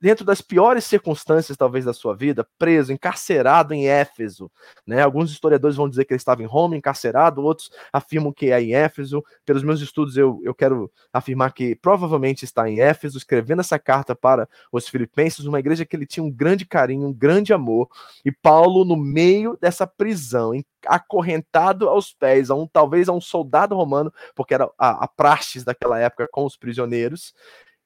[0.00, 4.50] dentro das piores circunstâncias talvez da sua vida, preso, encarcerado em Éfeso,
[4.86, 5.02] né?
[5.02, 8.74] Alguns historiadores vão dizer que ele estava em Roma, encarcerado, outros afirmam que é em
[8.74, 9.22] Éfeso.
[9.44, 14.14] Pelos meus estudos eu, eu quero afirmar que provavelmente está em Éfeso, escrevendo essa carta
[14.14, 17.87] para os filipenses, uma igreja que ele tinha um grande carinho, um grande amor,
[18.24, 20.52] e Paulo no meio dessa prisão,
[20.86, 25.64] acorrentado aos pés, a um talvez a um soldado romano, porque era a, a praxis
[25.64, 27.34] daquela época com os prisioneiros,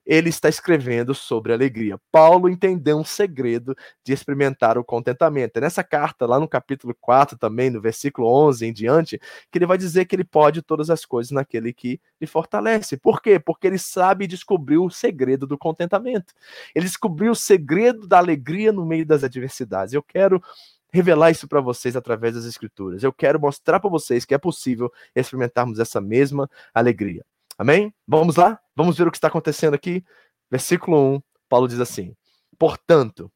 [0.05, 1.99] ele está escrevendo sobre alegria.
[2.11, 5.57] Paulo entendeu um segredo de experimentar o contentamento.
[5.57, 9.67] É nessa carta, lá no capítulo 4 também, no versículo 11 em diante, que ele
[9.67, 12.97] vai dizer que ele pode todas as coisas naquele que lhe fortalece.
[12.97, 13.39] Por quê?
[13.39, 16.35] Porque ele sabe e descobriu o segredo do contentamento.
[16.75, 19.95] Ele descobriu o segredo da alegria no meio das adversidades.
[19.95, 20.43] Eu quero
[20.93, 23.03] revelar isso para vocês através das escrituras.
[23.03, 27.25] Eu quero mostrar para vocês que é possível experimentarmos essa mesma alegria.
[27.59, 27.93] Amém?
[28.07, 28.59] Vamos lá?
[28.75, 30.05] Vamos ver o que está acontecendo aqui?
[30.51, 32.15] Versículo 1, Paulo diz assim:
[32.59, 33.31] Portanto,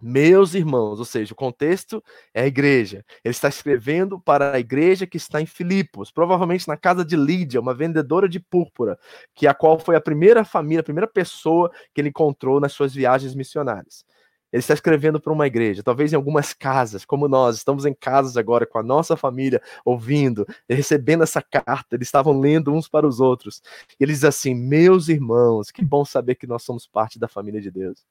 [0.00, 3.04] meus irmãos, ou seja, o contexto é a igreja.
[3.24, 7.60] Ele está escrevendo para a igreja que está em Filipos, provavelmente na casa de Lídia,
[7.60, 8.96] uma vendedora de púrpura,
[9.34, 12.94] que a qual foi a primeira família, a primeira pessoa que ele encontrou nas suas
[12.94, 14.04] viagens missionárias.
[14.52, 18.36] Ele está escrevendo para uma igreja, talvez em algumas casas, como nós, estamos em casas
[18.36, 23.20] agora com a nossa família, ouvindo, recebendo essa carta, eles estavam lendo uns para os
[23.20, 23.62] outros.
[24.00, 27.60] E ele diz assim: Meus irmãos, que bom saber que nós somos parte da família
[27.60, 28.04] de Deus.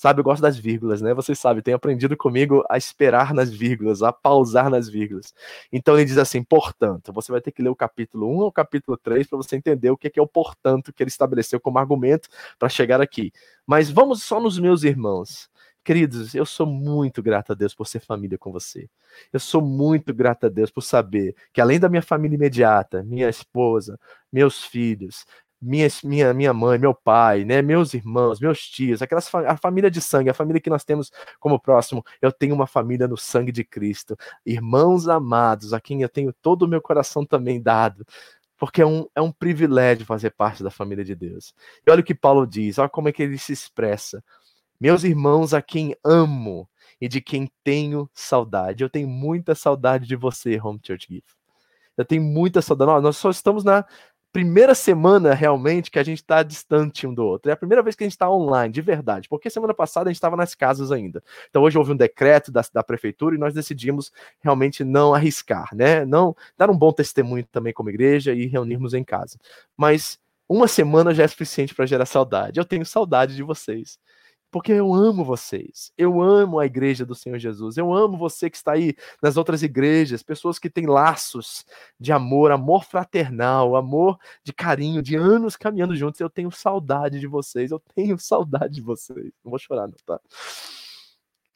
[0.00, 1.12] Sabe, eu gosto das vírgulas, né?
[1.12, 5.34] Vocês sabem, tem aprendido comigo a esperar nas vírgulas, a pausar nas vírgulas.
[5.70, 8.52] Então ele diz assim: portanto, você vai ter que ler o capítulo 1 ou o
[8.52, 12.30] capítulo 3 para você entender o que é o portanto que ele estabeleceu como argumento
[12.58, 13.30] para chegar aqui.
[13.66, 15.50] Mas vamos só nos meus irmãos
[15.90, 18.88] Queridos, eu sou muito grato a Deus por ser família com você.
[19.32, 23.28] Eu sou muito grato a Deus por saber que, além da minha família imediata, minha
[23.28, 23.98] esposa,
[24.32, 25.24] meus filhos,
[25.60, 30.00] minha, minha, minha mãe, meu pai, né, meus irmãos, meus tios, aquelas a família de
[30.00, 33.64] sangue, a família que nós temos como próximo, eu tenho uma família no sangue de
[33.64, 38.06] Cristo, irmãos amados, a quem eu tenho todo o meu coração também dado,
[38.56, 41.52] porque é um, é um privilégio fazer parte da família de Deus.
[41.84, 44.22] E olha o que Paulo diz, olha como é que ele se expressa.
[44.80, 46.66] Meus irmãos, a quem amo
[46.98, 48.82] e de quem tenho saudade.
[48.82, 51.34] Eu tenho muita saudade de você, Home Church Gift.
[51.98, 53.02] Eu tenho muita saudade.
[53.02, 53.84] Nós só estamos na
[54.32, 57.50] primeira semana realmente que a gente está distante um do outro.
[57.50, 60.12] É a primeira vez que a gente está online, de verdade, porque semana passada a
[60.12, 61.22] gente estava nas casas ainda.
[61.50, 66.06] Então hoje houve um decreto da, da prefeitura e nós decidimos realmente não arriscar, né?
[66.06, 69.38] Não dar um bom testemunho também como igreja e reunirmos em casa.
[69.76, 72.58] Mas uma semana já é suficiente para gerar saudade.
[72.58, 73.98] Eu tenho saudade de vocês
[74.50, 75.92] porque eu amo vocês.
[75.96, 77.76] Eu amo a igreja do Senhor Jesus.
[77.76, 81.64] Eu amo você que está aí nas outras igrejas, pessoas que têm laços
[81.98, 86.20] de amor, amor fraternal, amor de carinho, de anos caminhando juntos.
[86.20, 87.70] Eu tenho saudade de vocês.
[87.70, 89.32] Eu tenho saudade de vocês.
[89.44, 90.20] Não vou chorar, não, tá?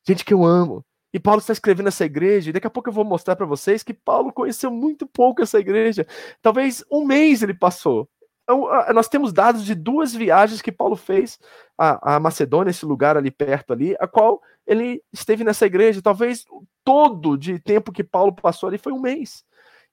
[0.06, 0.84] Gente que eu amo.
[1.12, 3.84] E Paulo está escrevendo essa igreja, e daqui a pouco eu vou mostrar para vocês
[3.84, 6.04] que Paulo conheceu muito pouco essa igreja.
[6.42, 8.08] Talvez um mês ele passou.
[8.44, 11.38] Então, nós temos dados de duas viagens que Paulo fez
[11.78, 16.02] à, Macedônia, esse lugar ali perto ali, a qual ele esteve nessa igreja.
[16.02, 16.44] Talvez
[16.84, 19.44] todo de tempo que Paulo passou ali foi um mês.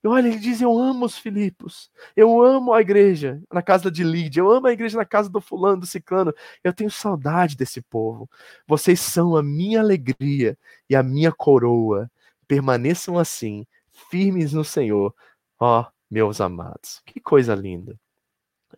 [0.04, 4.04] E olha, ele diz: Eu amo os Filipos, eu amo a igreja na casa de
[4.04, 6.34] Lídia, eu amo a igreja na casa do fulano, do ciclano.
[6.62, 8.28] Eu tenho saudade desse povo.
[8.66, 10.58] Vocês são a minha alegria
[10.90, 12.10] e a minha coroa.
[12.46, 13.66] Permaneçam assim,
[14.10, 15.14] firmes no Senhor,
[15.58, 17.00] ó, meus amados.
[17.06, 17.98] Que coisa linda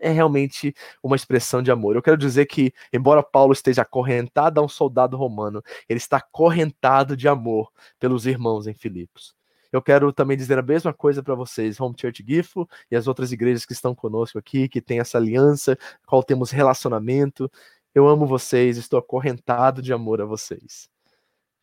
[0.04, 1.96] é realmente uma expressão de amor.
[1.96, 7.16] Eu quero dizer que, embora Paulo esteja acorrentado a um soldado romano, ele está acorrentado
[7.16, 9.34] de amor pelos irmãos em Filipos.
[9.72, 13.32] Eu quero também dizer a mesma coisa para vocês, Home Church Gifo e as outras
[13.32, 17.50] igrejas que estão conosco aqui, que tem essa aliança, qual temos relacionamento.
[17.94, 20.88] Eu amo vocês, estou acorrentado de amor a vocês.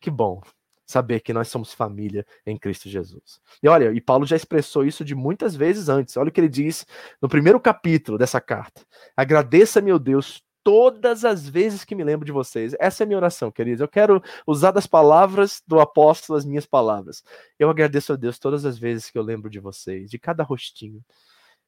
[0.00, 0.42] Que bom
[0.86, 3.40] saber que nós somos família em Cristo Jesus.
[3.62, 6.16] E olha, e Paulo já expressou isso de muitas vezes antes.
[6.16, 6.86] Olha o que ele diz
[7.20, 8.82] no primeiro capítulo dessa carta.
[9.16, 12.74] Agradeça, meu Deus, todas as vezes que me lembro de vocês.
[12.78, 13.80] Essa é a minha oração, queridos.
[13.80, 17.22] Eu quero usar das palavras do apóstolo as minhas palavras.
[17.58, 21.02] Eu agradeço a Deus todas as vezes que eu lembro de vocês, de cada rostinho,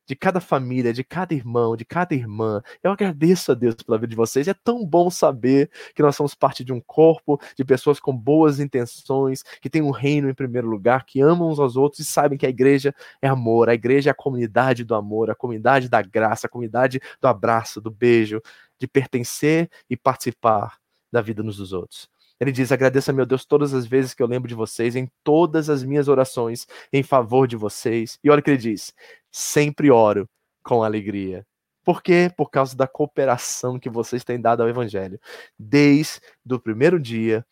[0.06, 2.62] de cada família, de cada irmão, de cada irmã.
[2.82, 4.48] Eu agradeço a Deus pela vida de vocês.
[4.48, 8.60] É tão bom saber que nós somos parte de um corpo de pessoas com boas
[8.60, 12.38] intenções, que tem um reino em primeiro lugar, que amam uns aos outros e sabem
[12.38, 16.02] que a igreja é amor, a igreja é a comunidade do amor, a comunidade da
[16.02, 18.40] graça, a comunidade do abraço, do beijo,
[18.78, 20.78] de pertencer e participar
[21.10, 22.08] da vida uns dos outros.
[22.40, 25.70] Ele diz: Agradeça, meu Deus, todas as vezes que eu lembro de vocês, em todas
[25.70, 28.18] as minhas orações em favor de vocês.
[28.22, 28.92] E olha o que ele diz:
[29.30, 30.28] Sempre oro
[30.62, 31.46] com alegria.
[31.84, 32.32] Por quê?
[32.36, 35.20] Por causa da cooperação que vocês têm dado ao Evangelho,
[35.58, 36.20] desde
[36.50, 37.46] o primeiro dia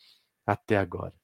[0.47, 1.22] até agora.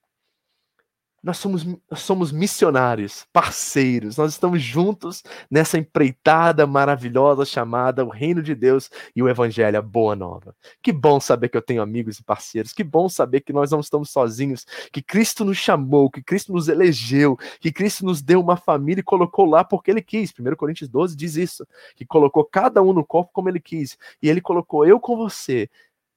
[1.22, 8.40] Nós somos, nós somos missionários, parceiros, nós estamos juntos nessa empreitada maravilhosa chamada o Reino
[8.40, 10.54] de Deus e o Evangelho, a Boa Nova.
[10.80, 13.80] Que bom saber que eu tenho amigos e parceiros, que bom saber que nós não
[13.80, 18.56] estamos sozinhos, que Cristo nos chamou, que Cristo nos elegeu, que Cristo nos deu uma
[18.56, 20.32] família e colocou lá porque Ele quis.
[20.38, 21.66] 1 Coríntios 12 diz isso,
[21.96, 25.68] que colocou cada um no corpo como Ele quis, e Ele colocou eu com você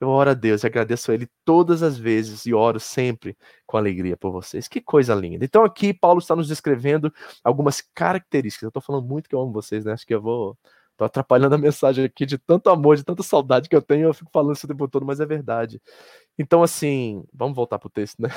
[0.02, 3.38] eu oro a Deus e agradeço a Ele todas as vezes e oro sempre
[3.68, 4.68] com alegria por vocês.
[4.68, 5.46] Que coisa linda.
[5.46, 8.64] Então, aqui, Paulo está nos descrevendo algumas características.
[8.64, 9.94] Eu estou falando muito que eu amo vocês, né?
[9.94, 10.58] Acho que eu vou.
[10.98, 14.14] Tô atrapalhando a mensagem aqui de tanto amor, de tanta saudade que eu tenho, eu
[14.14, 15.80] fico falando isso o tempo todo, mas é verdade.
[16.38, 18.30] Então, assim, vamos voltar pro texto, né?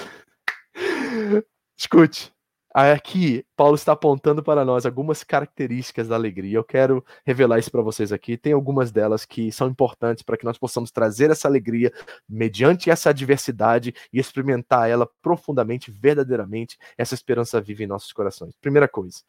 [1.78, 2.33] Escute,
[2.76, 6.56] Aqui, Paulo está apontando para nós algumas características da alegria.
[6.58, 8.36] Eu quero revelar isso para vocês aqui.
[8.36, 11.92] Tem algumas delas que são importantes para que nós possamos trazer essa alegria
[12.28, 18.56] mediante essa adversidade e experimentar ela profundamente, verdadeiramente, essa esperança viva em nossos corações.
[18.60, 19.20] Primeira coisa,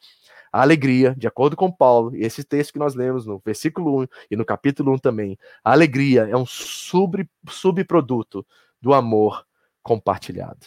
[0.51, 4.07] a alegria, de acordo com Paulo, e esse texto que nós lemos no versículo 1
[4.31, 8.43] e no capítulo 1 também, a alegria é um sub, subproduto
[8.81, 9.45] do amor
[9.83, 10.65] compartilhado.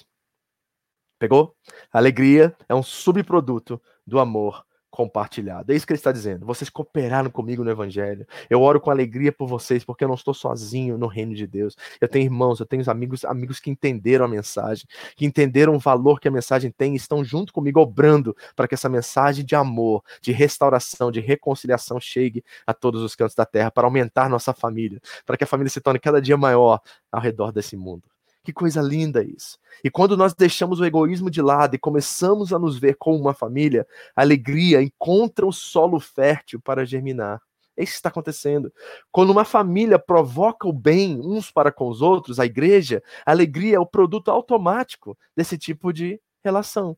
[1.19, 1.55] Pegou?
[1.93, 5.73] A alegria é um subproduto do amor compartilhado.
[5.73, 6.47] É isso que ele está dizendo.
[6.47, 8.27] Vocês cooperaram comigo no Evangelho.
[8.49, 11.77] Eu oro com alegria por vocês, porque eu não estou sozinho no reino de Deus.
[12.01, 16.19] Eu tenho irmãos, eu tenho amigos, amigos que entenderam a mensagem, que entenderam o valor
[16.19, 20.03] que a mensagem tem e estão junto comigo obrando para que essa mensagem de amor,
[20.21, 25.01] de restauração, de reconciliação chegue a todos os cantos da terra, para aumentar nossa família,
[25.25, 26.81] para que a família se torne cada dia maior
[27.12, 28.03] ao redor desse mundo.
[28.45, 29.59] Que coisa linda isso.
[29.84, 33.34] E quando nós deixamos o egoísmo de lado e começamos a nos ver como uma
[33.34, 33.86] família,
[34.16, 37.41] a alegria encontra o solo fértil para germinar.
[37.76, 38.72] É isso que está acontecendo.
[39.12, 43.76] Quando uma família provoca o bem uns para com os outros, a igreja, a alegria
[43.76, 46.97] é o produto automático desse tipo de relação.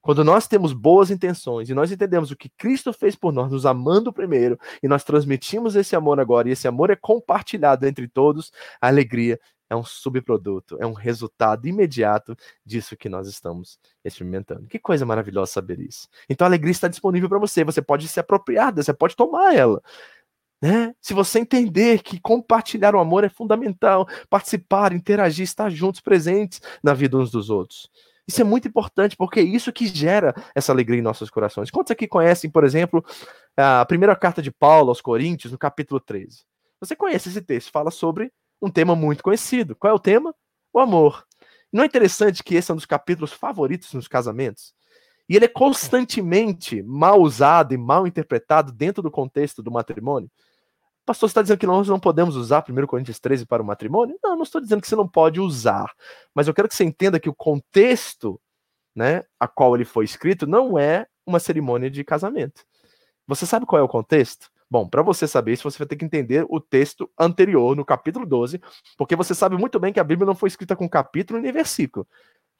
[0.00, 3.66] Quando nós temos boas intenções e nós entendemos o que Cristo fez por nós, nos
[3.66, 8.52] amando primeiro, e nós transmitimos esse amor agora, e esse amor é compartilhado entre todos,
[8.80, 9.38] a alegria
[9.68, 14.66] é um subproduto, é um resultado imediato disso que nós estamos experimentando.
[14.68, 16.08] Que coisa maravilhosa saber isso.
[16.28, 19.82] Então a alegria está disponível para você, você pode se apropriar, você pode tomar ela.
[20.62, 20.94] Né?
[21.00, 26.94] Se você entender que compartilhar o amor é fundamental, participar, interagir, estar juntos, presentes na
[26.94, 27.90] vida uns dos outros.
[28.26, 31.70] Isso é muito importante, porque é isso que gera essa alegria em nossos corações.
[31.70, 33.04] Quantos aqui conhecem, por exemplo,
[33.56, 36.44] a primeira carta de Paulo aos Coríntios, no capítulo 13?
[36.80, 39.76] Você conhece esse texto, fala sobre um tema muito conhecido.
[39.76, 40.34] Qual é o tema?
[40.72, 41.24] O amor.
[41.72, 44.74] Não é interessante que esse é um dos capítulos favoritos nos casamentos?
[45.28, 50.30] E ele é constantemente mal usado e mal interpretado dentro do contexto do matrimônio.
[51.04, 54.18] Pastor, você está dizendo que nós não podemos usar 1 Coríntios 13 para o matrimônio?
[54.22, 55.92] Não, não estou dizendo que você não pode usar.
[56.34, 58.40] Mas eu quero que você entenda que o contexto
[58.96, 62.64] né, a qual ele foi escrito não é uma cerimônia de casamento.
[63.26, 64.50] Você sabe qual é o contexto?
[64.68, 68.26] Bom, para você saber isso, você vai ter que entender o texto anterior, no capítulo
[68.26, 68.60] 12,
[68.96, 72.06] porque você sabe muito bem que a Bíblia não foi escrita com capítulo nem versículo.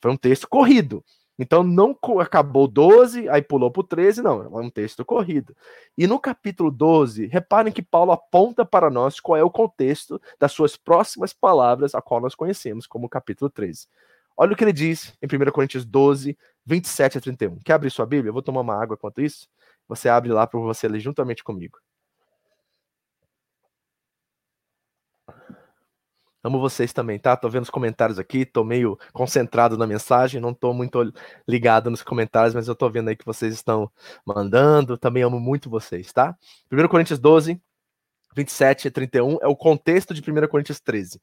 [0.00, 1.04] Foi um texto corrido.
[1.38, 5.54] Então não acabou 12, aí pulou para o 13, não, é um texto corrido.
[5.96, 10.52] E no capítulo 12, reparem que Paulo aponta para nós qual é o contexto das
[10.52, 13.86] suas próximas palavras, a qual nós conhecemos como capítulo 13.
[14.36, 17.58] Olha o que ele diz em 1 Coríntios 12, 27 a 31.
[17.64, 18.30] Quer abrir sua Bíblia?
[18.30, 19.48] Eu vou tomar uma água enquanto isso.
[19.88, 21.78] Você abre lá para você ler juntamente comigo.
[26.46, 27.36] Amo vocês também, tá?
[27.36, 31.12] Tô vendo os comentários aqui, tô meio concentrado na mensagem, não tô muito
[31.46, 33.90] ligado nos comentários, mas eu tô vendo aí que vocês estão
[34.24, 34.96] mandando.
[34.96, 36.36] Também amo muito vocês, tá?
[36.70, 37.60] 1 Coríntios 12,
[38.36, 41.20] 27 e 31 é o contexto de 1 Coríntios 13.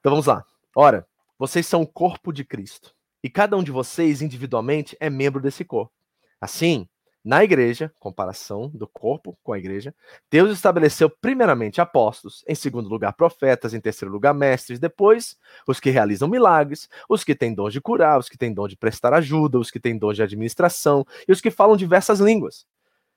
[0.00, 0.44] Então vamos lá.
[0.74, 1.06] Ora,
[1.38, 2.92] vocês são o corpo de Cristo,
[3.22, 5.92] e cada um de vocês individualmente é membro desse corpo.
[6.40, 6.88] Assim,
[7.24, 9.94] na igreja, comparação do corpo com a igreja,
[10.28, 15.90] Deus estabeleceu primeiramente apóstolos, em segundo lugar profetas, em terceiro lugar mestres, depois os que
[15.90, 19.56] realizam milagres, os que têm dom de curar, os que têm dom de prestar ajuda,
[19.56, 22.66] os que têm dom de administração e os que falam diversas línguas.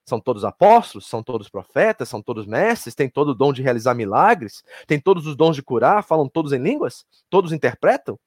[0.06, 3.96] São todos apóstolos, são todos profetas, são todos mestres, têm todo o dom de realizar
[3.96, 8.20] milagres, têm todos os dons de curar, falam todos em línguas, todos interpretam.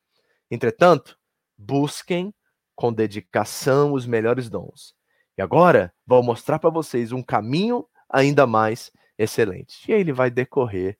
[0.50, 1.16] Entretanto,
[1.56, 2.34] busquem
[2.74, 4.97] com dedicação os melhores dons
[5.38, 9.88] e agora vou mostrar para vocês um caminho ainda mais excelente.
[9.88, 10.98] E aí ele vai decorrer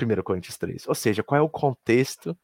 [0.00, 0.88] 1 Coríntios 3.
[0.88, 2.36] Ou seja, qual é o contexto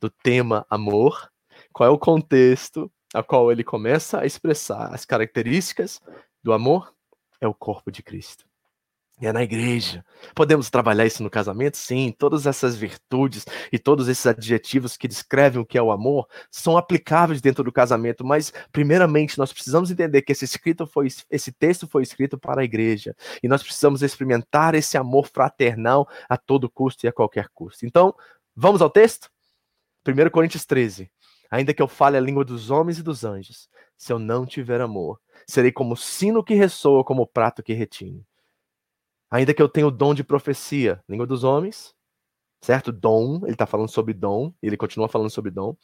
[0.00, 1.30] do tema amor?
[1.72, 6.00] Qual é o contexto a qual ele começa a expressar as características
[6.42, 6.94] do amor?
[7.40, 8.47] É o corpo de Cristo
[9.26, 10.04] é na igreja.
[10.34, 11.76] Podemos trabalhar isso no casamento?
[11.76, 12.14] Sim.
[12.16, 16.76] Todas essas virtudes e todos esses adjetivos que descrevem o que é o amor são
[16.76, 21.86] aplicáveis dentro do casamento, mas primeiramente nós precisamos entender que esse escrito foi esse texto
[21.88, 27.06] foi escrito para a igreja e nós precisamos experimentar esse amor fraternal a todo custo
[27.06, 27.86] e a qualquer custo.
[27.86, 28.14] Então,
[28.54, 29.30] vamos ao texto?
[30.06, 31.10] 1 Coríntios 13.
[31.50, 34.80] Ainda que eu fale a língua dos homens e dos anjos, se eu não tiver
[34.80, 38.24] amor, serei como sino que ressoa, como prato que retine.
[39.30, 41.94] Ainda que eu tenha o dom de profecia, língua dos homens,
[42.60, 42.90] certo?
[42.90, 45.76] Dom, ele está falando sobre dom, ele continua falando sobre dom.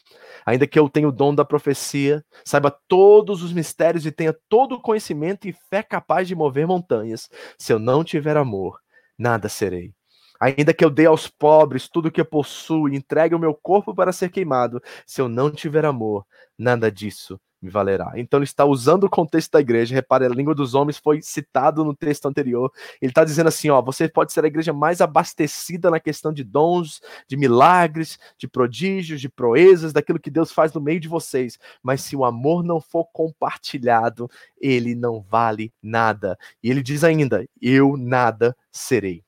[0.47, 4.77] Ainda que eu tenha o dom da profecia, saiba todos os mistérios e tenha todo
[4.77, 7.29] o conhecimento e fé capaz de mover montanhas,
[7.59, 8.81] se eu não tiver amor,
[9.19, 9.95] nada serei.
[10.41, 13.55] Ainda que eu dê aos pobres tudo o que eu possuo e entregue o meu
[13.55, 16.27] corpo para ser queimado, se eu não tiver amor,
[16.59, 18.13] nada disso me valerá.
[18.17, 19.95] Então ele está usando o contexto da igreja.
[19.95, 22.71] Repare, a língua dos homens foi citado no texto anterior.
[23.01, 26.45] Ele está dizendo assim: ó, você pode ser a igreja mais abastecida na questão de
[26.45, 31.59] dons, de milagres, de prodígios, de proezas, daquilo que Deus faz no meio de vocês.
[31.83, 36.37] Mas se o amor não for compartilhado, ele não vale nada.
[36.63, 39.25] E ele diz ainda: eu nada serei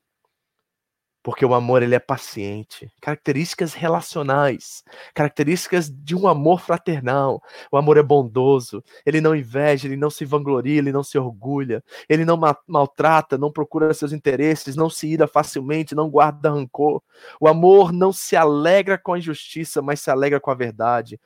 [1.27, 4.81] porque o amor ele é paciente, características relacionais,
[5.13, 7.43] características de um amor fraternal.
[7.69, 11.83] O amor é bondoso, ele não inveja, ele não se vangloria, ele não se orgulha,
[12.07, 17.03] ele não ma maltrata, não procura seus interesses, não se ira facilmente, não guarda rancor.
[17.41, 21.19] O amor não se alegra com a injustiça, mas se alegra com a verdade.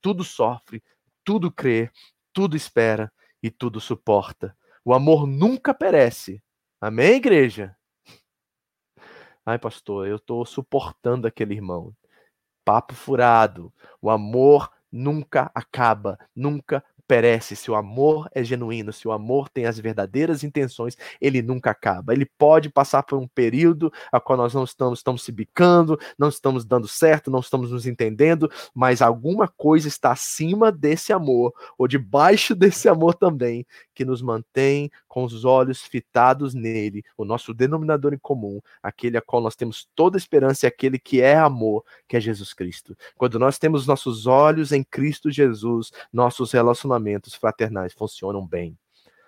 [0.00, 0.80] Tudo sofre,
[1.24, 1.90] tudo crê,
[2.32, 3.10] tudo espera
[3.42, 4.56] e tudo suporta.
[4.84, 6.40] O amor nunca perece.
[6.80, 7.76] Amém, igreja?
[9.48, 11.94] Ai, pastor, eu estou suportando aquele irmão.
[12.64, 13.72] papo furado.
[14.02, 19.64] O amor nunca acaba, nunca perece, se o amor é genuíno, se o amor tem
[19.64, 22.12] as verdadeiras intenções, ele nunca acaba.
[22.12, 26.28] Ele pode passar por um período a qual nós não estamos, estamos se bicando, não
[26.28, 31.88] estamos dando certo, não estamos nos entendendo, mas alguma coisa está acima desse amor, ou
[31.88, 33.66] debaixo desse amor também,
[33.98, 39.20] que nos mantém com os olhos fitados nele, o nosso denominador em comum, aquele a
[39.20, 42.96] qual nós temos toda esperança e aquele que é amor, que é Jesus Cristo.
[43.16, 48.78] Quando nós temos nossos olhos em Cristo Jesus, nossos relacionamentos fraternais funcionam bem.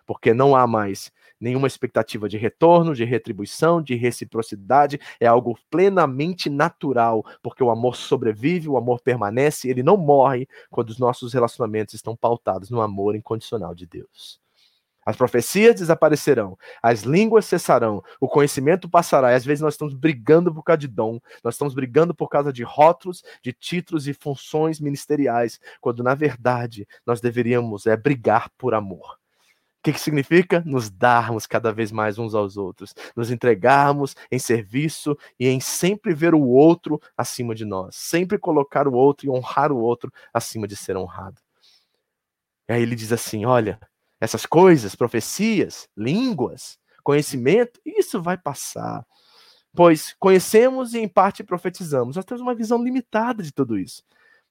[0.06, 1.10] Porque não há mais
[1.40, 7.96] nenhuma expectativa de retorno, de retribuição, de reciprocidade, é algo plenamente natural, porque o amor
[7.96, 13.16] sobrevive, o amor permanece, ele não morre quando os nossos relacionamentos estão pautados no amor
[13.16, 14.40] incondicional de Deus.
[15.10, 19.32] As profecias desaparecerão, as línguas cessarão, o conhecimento passará.
[19.32, 22.52] E às vezes nós estamos brigando por causa de dom, nós estamos brigando por causa
[22.52, 28.72] de rótulos, de títulos e funções ministeriais, quando na verdade nós deveríamos é brigar por
[28.72, 29.18] amor.
[29.80, 30.62] O que, que significa?
[30.64, 36.14] Nos darmos cada vez mais uns aos outros, nos entregarmos em serviço e em sempre
[36.14, 40.68] ver o outro acima de nós, sempre colocar o outro e honrar o outro acima
[40.68, 41.40] de ser honrado.
[42.68, 43.80] E aí ele diz assim: olha,
[44.20, 49.04] essas coisas, profecias, línguas, conhecimento, isso vai passar.
[49.74, 52.16] Pois conhecemos e em parte profetizamos.
[52.16, 54.02] Nós temos uma visão limitada de tudo isso.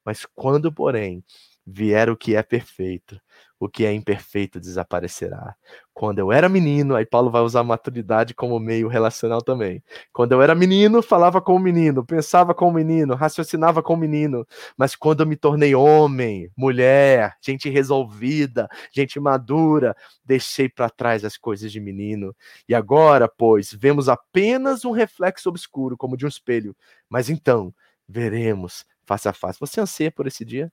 [0.04, 1.24] Mas quando, porém,
[1.70, 3.20] vier o que é perfeito,
[3.60, 5.56] o que é imperfeito desaparecerá.
[5.94, 9.84] Quando eu era menino, aí Paulo vai usar maturidade como meio relacional também.
[10.14, 14.48] Quando eu era menino, falava como menino, pensava como menino, raciocinava como menino.
[14.78, 21.38] Mas quando eu me tornei homem, mulher, gente resolvida, gente madura, deixei para trás as
[21.38, 22.34] coisas de menino.
[22.68, 26.76] E agora, pois, vemos apenas um reflexo obscuro, como de um espelho.
[27.10, 27.74] Mas então,
[28.08, 29.60] veremos face a face.
[29.60, 30.72] Você anseia por esse dia?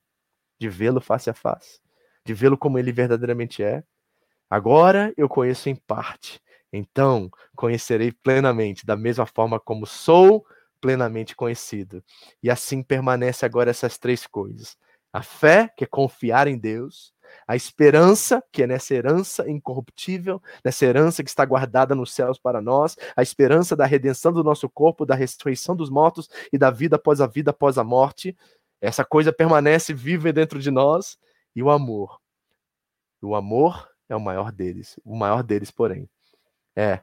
[0.59, 1.79] De vê-lo face a face?
[2.27, 3.83] de vê-lo como ele verdadeiramente é.
[4.49, 6.41] Agora eu conheço em parte,
[6.71, 10.45] então conhecerei plenamente, da mesma forma como sou
[10.81, 12.03] plenamente conhecido.
[12.43, 14.77] E assim permanece agora essas três coisas:
[15.11, 17.13] a fé, que é confiar em Deus,
[17.47, 22.61] a esperança, que é nessa herança incorruptível, nessa herança que está guardada nos céus para
[22.61, 26.97] nós, a esperança da redenção do nosso corpo, da ressurreição dos mortos e da vida
[26.97, 28.35] após a vida, após a morte.
[28.81, 31.17] Essa coisa permanece viva dentro de nós
[31.55, 32.19] e o amor.
[33.21, 34.99] O amor é o maior deles.
[35.03, 36.09] O maior deles, porém,
[36.75, 37.01] é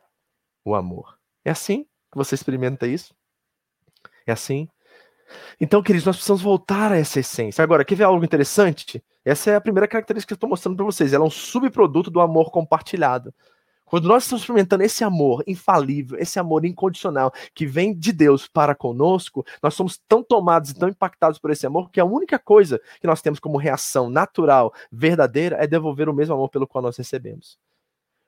[0.64, 1.18] o amor.
[1.44, 3.14] É assim que você experimenta isso?
[4.26, 4.68] É assim?
[5.60, 7.62] Então, queridos, nós precisamos voltar a essa essência.
[7.62, 9.02] Agora, quer ver algo interessante?
[9.24, 11.12] Essa é a primeira característica que eu estou mostrando para vocês.
[11.12, 13.34] Ela é um subproduto do amor compartilhado.
[13.84, 18.74] Quando nós estamos experimentando esse amor infalível, esse amor incondicional que vem de Deus para
[18.74, 22.80] conosco, nós somos tão tomados e tão impactados por esse amor que a única coisa
[23.00, 26.96] que nós temos como reação natural, verdadeira, é devolver o mesmo amor pelo qual nós
[26.96, 27.58] recebemos.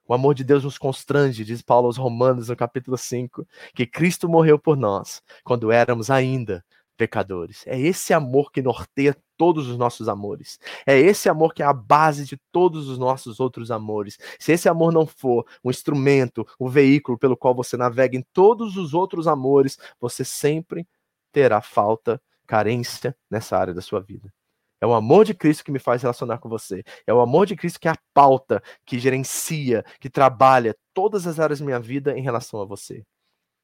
[0.07, 3.45] O amor de Deus nos constrange, diz Paulo aos Romanos no capítulo 5,
[3.75, 6.65] que Cristo morreu por nós quando éramos ainda
[6.97, 7.65] pecadores.
[7.67, 10.59] É esse amor que norteia todos os nossos amores.
[10.87, 14.19] É esse amor que é a base de todos os nossos outros amores.
[14.39, 18.77] Se esse amor não for um instrumento, um veículo pelo qual você navega em todos
[18.77, 20.87] os outros amores, você sempre
[21.33, 24.33] terá falta, carência nessa área da sua vida.
[24.81, 26.85] É o amor de Cristo que me faz relacionar com você.
[27.07, 31.41] É o amor de Cristo que é a pauta, que gerencia, que trabalha todas as
[31.41, 33.05] áreas da minha vida em relação a você.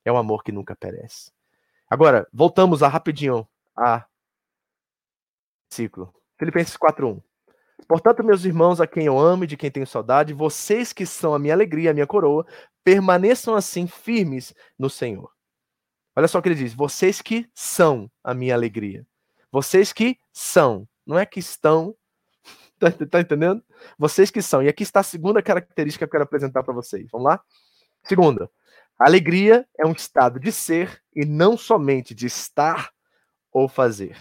[0.04, 1.30] É o amor que nunca perece.
[1.88, 3.46] Agora, voltamos a rapidinho
[3.76, 4.06] a
[5.72, 6.12] ciclo.
[6.38, 7.20] Filipenses 4:1.
[7.88, 11.34] Portanto, meus irmãos, a quem eu amo e de quem tenho saudade, vocês que são
[11.34, 12.46] a minha alegria, a minha coroa,
[12.84, 15.30] permaneçam assim firmes no Senhor.
[16.14, 19.06] Olha só o que ele diz: vocês que são a minha alegria.
[19.50, 21.94] Vocês que são, não é que estão.
[22.82, 23.62] Tá, tá entendendo?
[23.96, 24.60] Vocês que são.
[24.60, 27.06] E aqui está a segunda característica que eu quero apresentar para vocês.
[27.12, 27.40] Vamos lá?
[28.02, 28.50] Segunda,
[28.98, 32.90] alegria é um estado de ser e não somente de estar
[33.52, 34.20] ou fazer.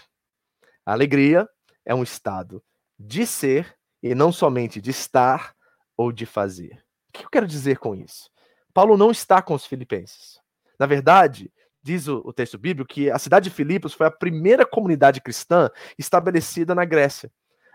[0.86, 1.48] A alegria
[1.86, 2.64] é um estado
[2.98, 5.56] de ser e não somente de estar
[5.96, 6.84] ou de fazer.
[7.10, 8.30] O que eu quero dizer com isso?
[8.74, 10.40] Paulo não está com os filipenses.
[10.80, 11.52] Na verdade,
[11.84, 15.70] diz o, o texto bíblico que a cidade de Filipos foi a primeira comunidade cristã
[15.98, 17.32] estabelecida na Grécia.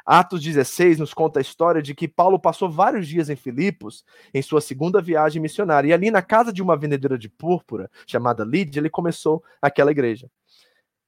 [0.06, 4.40] Atos 16 nos conta a história de que Paulo passou vários dias em Filipos, em
[4.40, 5.88] sua segunda viagem missionária.
[5.88, 10.30] E ali, na casa de uma vendedora de púrpura, chamada Lídia, ele começou aquela igreja.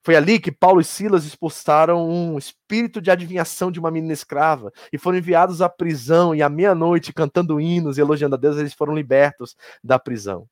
[0.03, 4.73] Foi ali que Paulo e Silas expulsaram um espírito de adivinhação de uma menina escrava
[4.93, 6.35] e foram enviados à prisão.
[6.35, 10.49] E à meia-noite, cantando hinos e elogiando a Deus, eles foram libertos da prisão.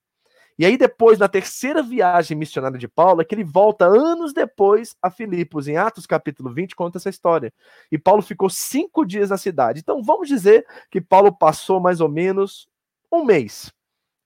[0.58, 4.96] E aí, depois, na terceira viagem missionária de Paulo, é que ele volta anos depois
[5.02, 5.68] a Filipos.
[5.68, 7.52] Em Atos capítulo 20, conta essa história.
[7.92, 9.80] E Paulo ficou cinco dias na cidade.
[9.80, 12.66] Então, vamos dizer que Paulo passou mais ou menos
[13.12, 13.70] um mês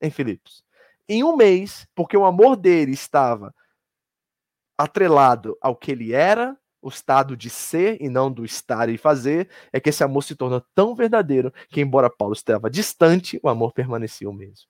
[0.00, 0.62] em Filipos.
[1.08, 3.52] Em um mês, porque o amor dele estava
[4.82, 9.48] atrelado ao que ele era, o estado de ser e não do estar e fazer,
[9.72, 13.72] é que esse amor se tornou tão verdadeiro que, embora Paulo estava distante, o amor
[13.72, 14.66] permanecia o mesmo.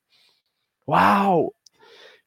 [0.88, 1.54] Uau!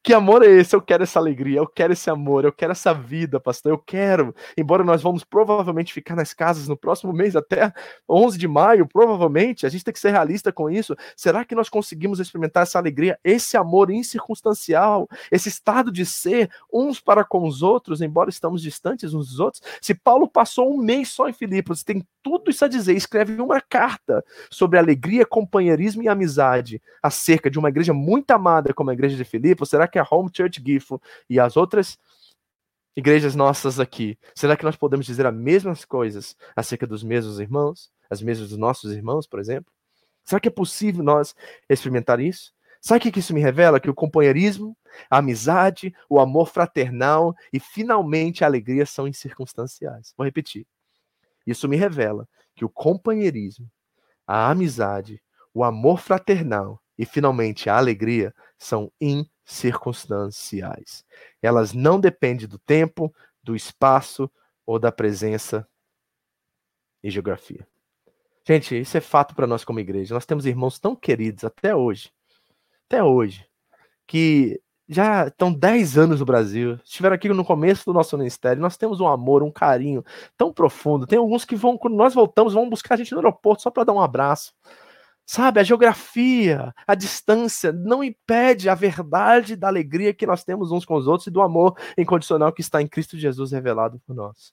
[0.04, 0.76] Que amor é esse?
[0.76, 4.34] Eu quero essa alegria, eu quero esse amor, eu quero essa vida, pastor, eu quero.
[4.54, 7.72] Embora nós vamos provavelmente ficar nas casas no próximo mês, até
[8.06, 10.94] 11 de maio, provavelmente, a gente tem que ser realista com isso.
[11.16, 17.00] Será que nós conseguimos experimentar essa alegria, esse amor incircunstancial, esse estado de ser uns
[17.00, 19.62] para com os outros, embora estamos distantes uns dos outros?
[19.80, 23.60] Se Paulo passou um mês só em Filipos, tem tudo isso a dizer, escreve uma
[23.60, 29.16] carta sobre alegria, companheirismo e amizade acerca de uma igreja muito amada como a igreja
[29.16, 31.96] de Filipos, será que que a Home Church Gifo e as outras
[32.96, 37.92] igrejas nossas aqui, será que nós podemos dizer as mesmas coisas acerca dos mesmos irmãos?
[38.10, 39.72] As mesmas dos nossos irmãos, por exemplo?
[40.24, 41.34] Será que é possível nós
[41.68, 42.52] experimentar isso?
[42.80, 43.78] Sabe o que isso me revela?
[43.78, 44.76] Que o companheirismo,
[45.08, 50.12] a amizade, o amor fraternal e finalmente a alegria são incircunstanciais.
[50.16, 50.66] Vou repetir.
[51.46, 53.70] Isso me revela que o companheirismo,
[54.26, 55.22] a amizade,
[55.54, 61.04] o amor fraternal e finalmente a alegria são incircunstanciais circunstanciais.
[61.42, 64.30] Elas não dependem do tempo, do espaço
[64.66, 65.66] ou da presença
[67.02, 67.66] e geografia.
[68.46, 70.14] Gente, isso é fato para nós como igreja.
[70.14, 72.10] Nós temos irmãos tão queridos até hoje,
[72.86, 73.46] até hoje,
[74.06, 78.60] que já estão 10 anos no Brasil, estiveram aqui no começo do nosso ministério.
[78.60, 80.04] Nós temos um amor, um carinho
[80.36, 81.06] tão profundo.
[81.06, 83.84] Tem alguns que vão, quando nós voltamos, vão buscar a gente no aeroporto só para
[83.84, 84.52] dar um abraço.
[85.26, 90.84] Sabe, a geografia, a distância não impede a verdade da alegria que nós temos uns
[90.84, 94.52] com os outros e do amor incondicional que está em Cristo Jesus revelado por nós.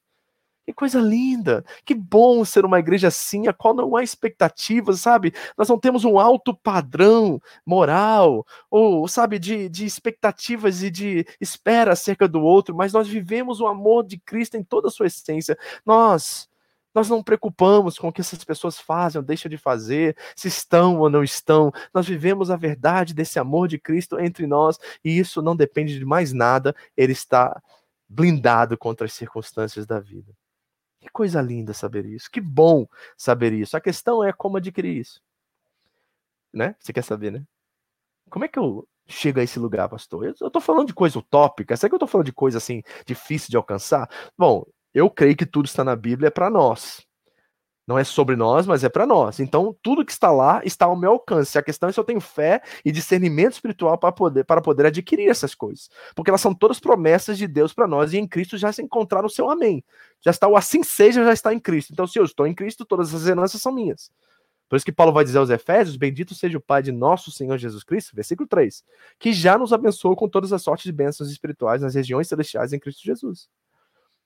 [0.66, 1.66] Que coisa linda!
[1.84, 5.34] Que bom ser uma igreja assim, a qual não há expectativas, sabe?
[5.58, 11.94] Nós não temos um alto padrão moral, ou, sabe, de, de expectativas e de espera
[11.94, 15.58] acerca do outro, mas nós vivemos o amor de Cristo em toda a sua essência.
[15.86, 16.48] Nós
[16.94, 21.00] nós não preocupamos com o que essas pessoas fazem ou deixam de fazer, se estão
[21.00, 21.72] ou não estão.
[21.94, 26.06] Nós vivemos a verdade desse amor de Cristo entre nós e isso não depende de
[26.06, 27.62] mais nada, ele está
[28.08, 30.34] blindado contra as circunstâncias da vida.
[31.00, 32.86] Que coisa linda saber isso, que bom
[33.18, 33.76] saber isso.
[33.76, 35.22] A questão é como adquirir isso.
[36.54, 36.76] Né?
[36.80, 37.44] Você quer saber, né?
[38.30, 40.26] Como é que eu chego a esse lugar, pastor?
[40.26, 43.50] Eu estou falando de coisa utópica, será que eu estou falando de coisa assim difícil
[43.50, 44.10] de alcançar?
[44.38, 47.06] Bom, eu creio que tudo está na Bíblia é para nós.
[47.88, 49.40] Não é sobre nós, mas é para nós.
[49.40, 51.58] Então, tudo que está lá está ao meu alcance.
[51.58, 55.28] A questão é se eu tenho fé e discernimento espiritual para poder, para poder adquirir
[55.28, 55.90] essas coisas.
[56.16, 59.26] Porque elas são todas promessas de Deus para nós e em Cristo já se encontraram
[59.26, 59.84] o seu amém.
[60.22, 61.92] Já está o assim seja, já está em Cristo.
[61.92, 64.12] Então, se eu estou em Cristo, todas as heranças são minhas.
[64.70, 67.58] Por isso que Paulo vai dizer aos Efésios: Bendito seja o Pai de nosso Senhor
[67.58, 68.86] Jesus Cristo, versículo 3,
[69.20, 72.80] que já nos abençoou com todas as sortes de bênçãos espirituais nas regiões celestiais em
[72.80, 73.50] Cristo Jesus.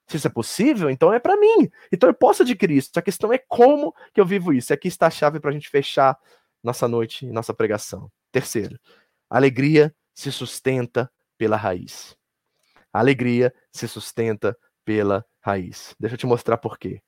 [0.08, 1.70] Se isso é possível, então é para mim.
[1.92, 2.92] Então eu posso adquirir isso.
[2.96, 4.74] A questão é como que eu vivo isso.
[4.74, 6.18] Aqui está a chave para a gente fechar
[6.64, 8.12] nossa noite e nossa pregação.
[8.32, 8.80] Terceiro,
[9.30, 12.16] alegria se sustenta pela raiz.
[12.94, 15.96] Alegria se sustenta pela raiz.
[16.00, 17.02] Deixa eu te mostrar por quê.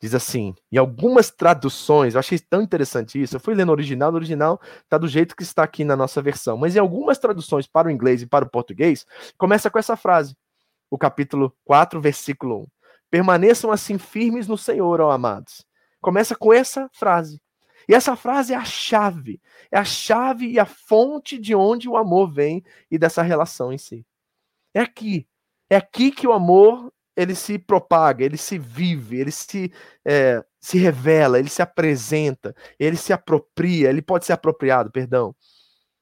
[0.00, 4.12] Diz assim, em algumas traduções, eu achei tão interessante isso, eu fui lendo o original,
[4.12, 7.66] o original está do jeito que está aqui na nossa versão, mas em algumas traduções
[7.66, 9.04] para o inglês e para o português,
[9.36, 10.36] começa com essa frase:
[10.90, 12.66] o capítulo 4, versículo 1.
[13.10, 15.64] Permaneçam assim firmes no Senhor, ó amados.
[16.00, 17.40] Começa com essa frase.
[17.88, 19.40] E essa frase é a chave.
[19.70, 23.78] É a chave e a fonte de onde o amor vem e dessa relação em
[23.78, 24.04] si.
[24.74, 25.26] É aqui.
[25.70, 29.72] É aqui que o amor ele se propaga, ele se vive, ele se,
[30.04, 35.34] é, se revela, ele se apresenta, ele se apropria, ele pode ser apropriado, perdão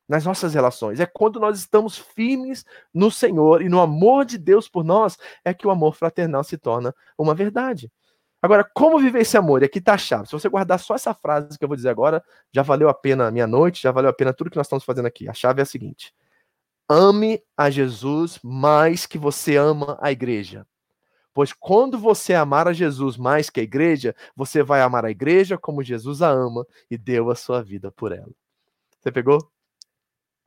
[0.08, 1.00] nas nossas relações.
[1.00, 5.52] É quando nós estamos firmes no Senhor e no amor de Deus por nós, é
[5.52, 7.90] que o amor fraternal se torna uma verdade.
[8.40, 9.62] Agora, como viver esse amor?
[9.62, 10.26] E aqui está a chave.
[10.26, 13.26] Se você guardar só essa frase que eu vou dizer agora, já valeu a pena
[13.26, 15.28] a minha noite, já valeu a pena tudo que nós estamos fazendo aqui.
[15.28, 16.14] A chave é a seguinte:
[16.88, 20.66] ame a Jesus mais que você ama a igreja.
[21.34, 25.58] Pois quando você amar a Jesus mais que a igreja, você vai amar a igreja
[25.58, 28.32] como Jesus a ama e deu a sua vida por ela.
[29.00, 29.55] Você pegou?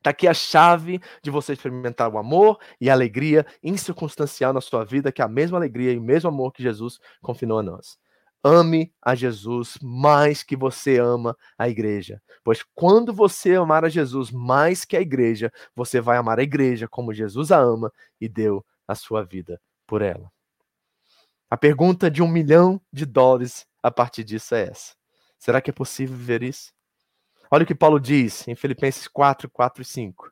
[0.00, 4.82] Está aqui a chave de você experimentar o amor e a alegria incircunstancial na sua
[4.82, 7.98] vida, que é a mesma alegria e o mesmo amor que Jesus confinou a nós.
[8.42, 12.22] Ame a Jesus mais que você ama a igreja.
[12.42, 16.88] Pois quando você amar a Jesus mais que a igreja, você vai amar a igreja
[16.88, 20.32] como Jesus a ama e deu a sua vida por ela.
[21.50, 24.94] A pergunta de um milhão de dólares a partir disso é essa:
[25.38, 26.72] será que é possível viver isso?
[27.50, 30.30] Olha o que Paulo diz em Filipenses 4, 4 e 5.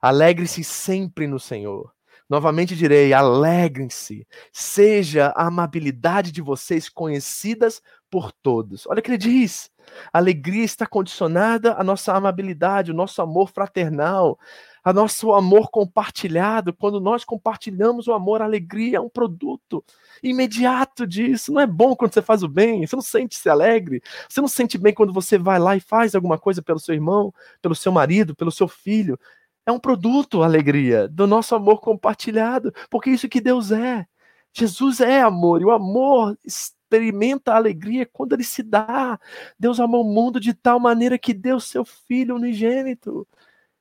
[0.00, 1.92] Alegre-se sempre no Senhor.
[2.28, 8.86] Novamente direi: alegrem-se, seja a amabilidade de vocês conhecidas por todos.
[8.86, 9.70] Olha o que ele diz:
[10.10, 14.38] a alegria está condicionada à nossa amabilidade, o nosso amor fraternal,
[14.84, 16.74] a nosso amor compartilhado.
[16.74, 19.82] Quando nós compartilhamos o amor, a alegria é um produto
[20.22, 21.52] imediato disso.
[21.52, 24.76] Não é bom quando você faz o bem, você não sente-se alegre, você não sente
[24.76, 27.32] bem quando você vai lá e faz alguma coisa pelo seu irmão,
[27.62, 29.18] pelo seu marido, pelo seu filho.
[29.66, 34.06] É um produto, a alegria, do nosso amor compartilhado, porque isso que Deus é.
[34.52, 39.18] Jesus é amor, e o amor experimenta a alegria quando ele se dá.
[39.58, 43.26] Deus amou o mundo de tal maneira que deu seu Filho unigênito.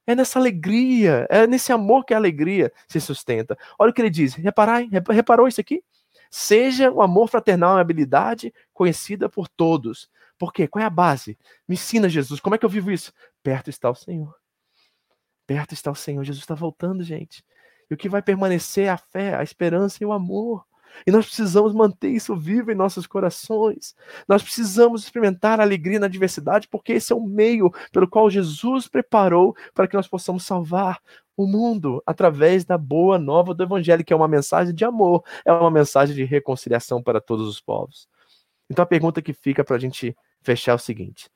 [0.06, 3.58] É nessa alegria, é nesse amor que a alegria se sustenta.
[3.80, 5.84] Olha o que ele diz, reparai, reparou isso aqui?
[6.30, 10.10] Seja o amor fraternal uma habilidade conhecida por todos.
[10.38, 10.68] Por quê?
[10.68, 11.38] Qual é a base?
[11.68, 13.14] Me ensina, Jesus, como é que eu vivo isso?
[13.42, 14.36] Perto está o Senhor.
[15.46, 16.24] Perto está o Senhor.
[16.24, 17.46] Jesus está voltando, gente.
[17.90, 20.66] E o que vai permanecer é a fé, a esperança e o amor.
[21.06, 23.96] E nós precisamos manter isso vivo em nossos corações.
[24.28, 28.88] Nós precisamos experimentar a alegria na diversidade, porque esse é o meio pelo qual Jesus
[28.88, 31.00] preparou para que nós possamos salvar
[31.36, 35.52] o mundo através da boa nova do Evangelho, que é uma mensagem de amor, é
[35.52, 38.08] uma mensagem de reconciliação para todos os povos.
[38.70, 41.30] Então a pergunta que fica para a gente fechar é o seguinte: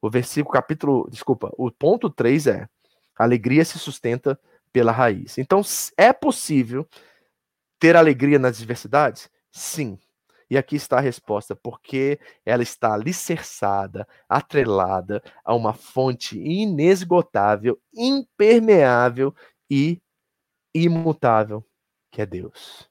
[0.00, 2.68] o versículo, capítulo, desculpa, o ponto 3 é:
[3.16, 4.38] a alegria se sustenta
[4.72, 5.38] pela raiz.
[5.38, 5.60] Então,
[5.96, 6.86] é possível
[7.78, 9.30] ter alegria nas diversidades?
[9.50, 9.98] Sim.
[10.50, 19.34] E aqui está a resposta, porque ela está alicerçada, atrelada a uma fonte inesgotável, impermeável
[19.70, 20.00] e
[20.74, 21.62] imutável,
[22.10, 22.88] que é Deus.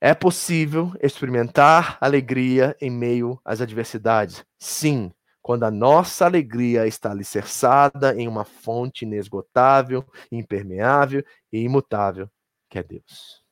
[0.00, 4.44] É possível experimentar alegria em meio às adversidades?
[4.58, 12.28] Sim, quando a nossa alegria está alicerçada em uma fonte inesgotável, impermeável e imutável,
[12.72, 13.44] que é Deus.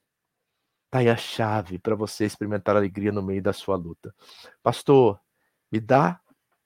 [0.87, 4.15] Está aí a chave para você experimentar alegria no meio da sua luta.
[4.63, 5.21] Pastor,
[5.71, 6.19] me dá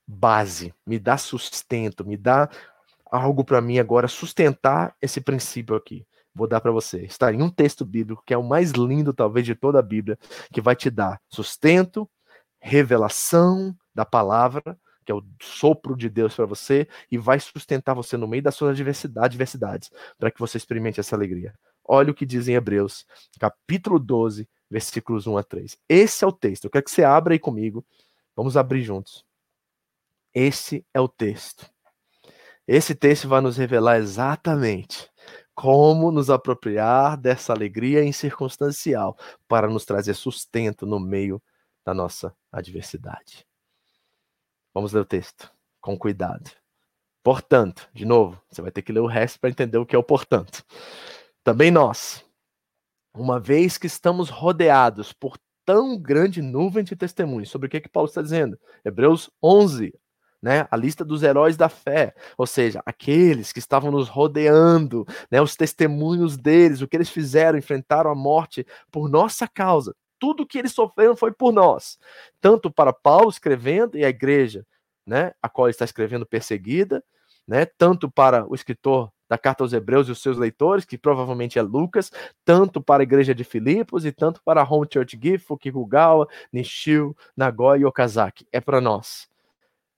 [0.07, 2.49] base, me dá sustento, me dá
[3.11, 6.07] algo para mim agora sustentar esse princípio aqui.
[6.33, 7.03] Vou dar para você.
[7.03, 10.17] Está em um texto bíblico que é o mais lindo, talvez, de toda a Bíblia,
[10.53, 12.09] que vai te dar sustento,
[12.61, 18.17] revelação da palavra que é o sopro de Deus para você e vai sustentar você
[18.17, 18.71] no meio das suas
[19.17, 21.55] adversidades, para que você experimente essa alegria.
[21.85, 23.07] Olha o que diz em Hebreus,
[23.39, 25.78] capítulo 12, versículos 1 a 3.
[25.89, 26.64] Esse é o texto.
[26.64, 27.85] Eu quero que você abra aí comigo.
[28.35, 29.24] Vamos abrir juntos.
[30.32, 31.70] Esse é o texto.
[32.66, 35.11] Esse texto vai nos revelar exatamente
[35.55, 39.16] como nos apropriar dessa alegria incircunstancial
[39.47, 41.41] para nos trazer sustento no meio
[41.85, 43.47] da nossa adversidade.
[44.72, 46.51] Vamos ler o texto com cuidado.
[47.22, 49.99] Portanto, de novo, você vai ter que ler o resto para entender o que é
[49.99, 50.64] o portanto.
[51.45, 52.25] Também nós,
[53.15, 57.89] uma vez que estamos rodeados por tão grande nuvem de testemunhos, sobre o que, que
[57.89, 58.59] Paulo está dizendo?
[58.83, 59.93] Hebreus 11,
[60.41, 65.39] né, a lista dos heróis da fé, ou seja, aqueles que estavam nos rodeando, né,
[65.43, 69.95] os testemunhos deles, o que eles fizeram, enfrentaram a morte por nossa causa.
[70.19, 71.99] Tudo que eles sofreram foi por nós.
[72.41, 74.67] Tanto para Paulo escrevendo e a igreja,
[75.07, 77.05] né, a qual ele está escrevendo perseguida,
[77.47, 81.59] né, tanto para o escritor da carta aos Hebreus e os seus leitores, que provavelmente
[81.59, 82.11] é Lucas,
[82.45, 87.16] tanto para a igreja de Filipos e tanto para a Home Church Gifu, Kikugawa, Nishio,
[87.37, 88.47] Nagoya e Okazaki.
[88.53, 89.29] É para nós.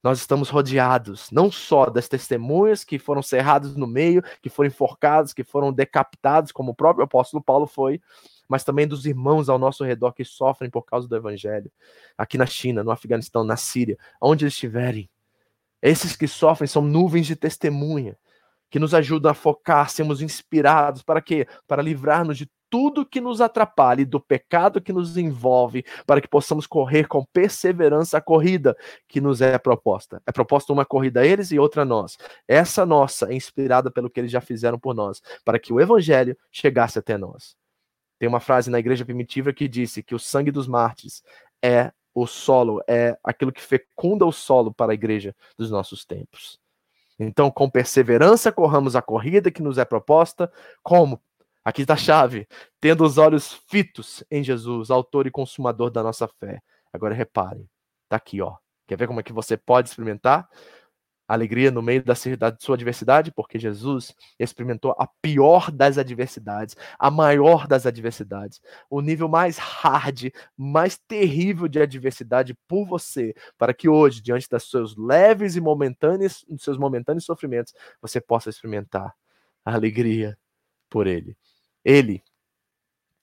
[0.03, 5.33] Nós estamos rodeados não só das testemunhas que foram cerradas no meio, que foram enforcados,
[5.33, 8.01] que foram decapitados, como o próprio apóstolo Paulo foi,
[8.49, 11.73] mas também dos irmãos ao nosso redor que sofrem por causa do evangelho,
[12.17, 15.11] aqui na China, no Afeganistão, na Síria, onde eles estiverem.
[15.83, 18.17] Esses que sofrem são nuvens de testemunha
[18.71, 21.47] que nos ajudam a focar, sermos inspirados para quê?
[21.67, 26.67] Para livrar-nos de tudo que nos atrapalhe, do pecado que nos envolve, para que possamos
[26.67, 28.77] correr com perseverança a corrida
[29.09, 30.21] que nos é proposta.
[30.27, 32.19] É proposta uma corrida a eles e outra a nós.
[32.47, 36.37] Essa nossa é inspirada pelo que eles já fizeram por nós, para que o evangelho
[36.51, 37.57] chegasse até nós.
[38.19, 41.23] Tem uma frase na igreja primitiva que disse que o sangue dos mártires
[41.63, 46.59] é o solo, é aquilo que fecunda o solo para a igreja dos nossos tempos.
[47.19, 50.53] Então, com perseverança, corramos a corrida que nos é proposta,
[50.83, 51.21] como?
[51.65, 52.47] Aqui está a chave,
[52.81, 56.61] tendo os olhos fitos em Jesus, autor e consumador da nossa fé.
[56.93, 57.69] Agora reparem,
[58.09, 58.57] tá aqui, ó.
[58.87, 60.49] Quer ver como é que você pode experimentar
[61.27, 63.33] alegria no meio da, sua adversidade?
[63.33, 70.31] Porque Jesus experimentou a pior das adversidades, a maior das adversidades, o nível mais hard,
[70.57, 76.45] mais terrível de adversidade por você, para que hoje, diante dos seus leves e momentâneos,
[76.49, 79.15] dos seus momentâneos sofrimentos, você possa experimentar
[79.65, 80.39] a alegria
[80.89, 81.37] por ele.
[81.85, 82.23] Ele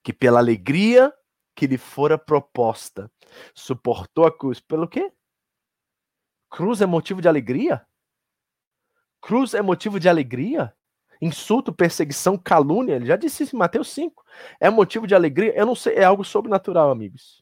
[0.04, 1.12] que pela alegria
[1.56, 3.10] que lhe fora proposta,
[3.56, 4.60] suportou a cruz.
[4.60, 5.12] Pelo quê?
[6.50, 7.86] Cruz é motivo de alegria?
[9.24, 10.74] Cruz é motivo de alegria?
[11.22, 14.22] Insulto, perseguição, calúnia, ele já disse isso em Mateus 5.
[14.60, 15.54] É motivo de alegria?
[15.56, 17.42] Eu não sei, é algo sobrenatural, amigos.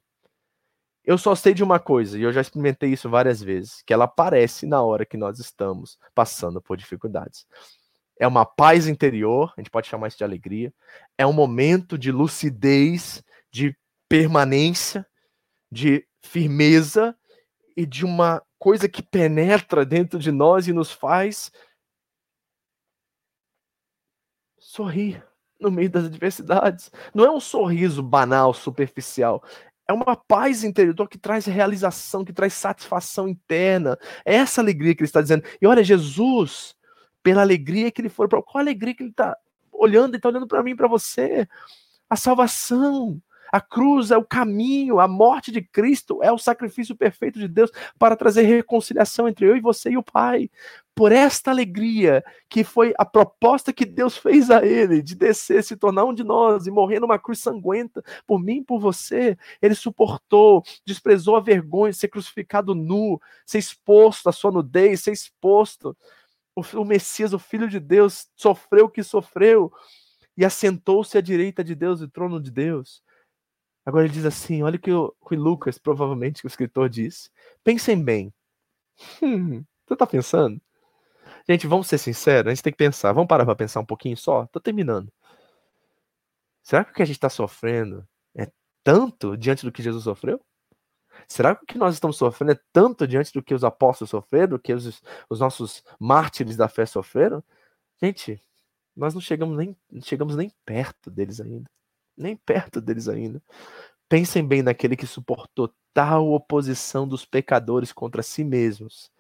[1.04, 4.06] Eu só sei de uma coisa, e eu já experimentei isso várias vezes, que ela
[4.06, 7.48] aparece na hora que nós estamos passando por dificuldades.
[8.20, 10.72] É uma paz interior, a gente pode chamar isso de alegria.
[11.18, 13.76] É um momento de lucidez, de
[14.08, 15.04] permanência,
[15.72, 17.18] de firmeza
[17.76, 21.52] e de uma coisa que penetra dentro de nós e nos faz
[24.72, 25.22] sorrir
[25.60, 26.90] no meio das adversidades.
[27.14, 29.44] Não é um sorriso banal, superficial.
[29.86, 33.98] É uma paz interior que traz realização, que traz satisfação interna.
[34.24, 35.44] É essa alegria que ele está dizendo.
[35.62, 36.74] E olha, Jesus,
[37.22, 39.36] pela alegria que ele foi, qual a alegria que ele está
[39.74, 41.46] olhando, ele está olhando para mim, para você?
[42.10, 47.38] A salvação, a cruz é o caminho, a morte de Cristo é o sacrifício perfeito
[47.38, 47.70] de Deus
[48.00, 50.50] para trazer reconciliação entre eu e você e o Pai.
[50.94, 55.78] Por esta alegria que foi a proposta que Deus fez a ele de descer, se
[55.78, 59.74] tornar um de nós e morrer numa cruz sanguenta por mim e por você, ele
[59.74, 65.96] suportou, desprezou a vergonha de ser crucificado nu, ser exposto à sua nudez, ser exposto.
[66.54, 69.72] O, o Messias, o Filho de Deus, sofreu o que sofreu
[70.36, 73.02] e assentou-se à direita de Deus, o trono de Deus.
[73.86, 77.30] Agora ele diz assim: olha o que o, Lucas, provavelmente, que o escritor disse.
[77.64, 78.34] Pensem bem.
[79.22, 80.62] Hum, você tá pensando?
[81.48, 83.12] Gente, vamos ser sinceros, a gente tem que pensar.
[83.14, 84.46] Vamos parar para pensar um pouquinho só?
[84.48, 85.12] Tô terminando.
[86.64, 88.48] Será que o que a gente está sofrendo é
[88.84, 90.40] tanto diante do que Jesus sofreu?
[91.28, 94.50] Será que o que nós estamos sofrendo é tanto diante do que os apóstolos sofreram,
[94.50, 97.44] do que os, os nossos mártires da fé sofreram?
[98.02, 98.42] Gente,
[98.96, 101.70] nós não chegamos nem, não chegamos nem perto deles ainda
[102.22, 103.42] nem perto deles ainda.
[104.08, 109.12] Pensem bem naquele que suportou tal oposição dos pecadores contra si mesmos,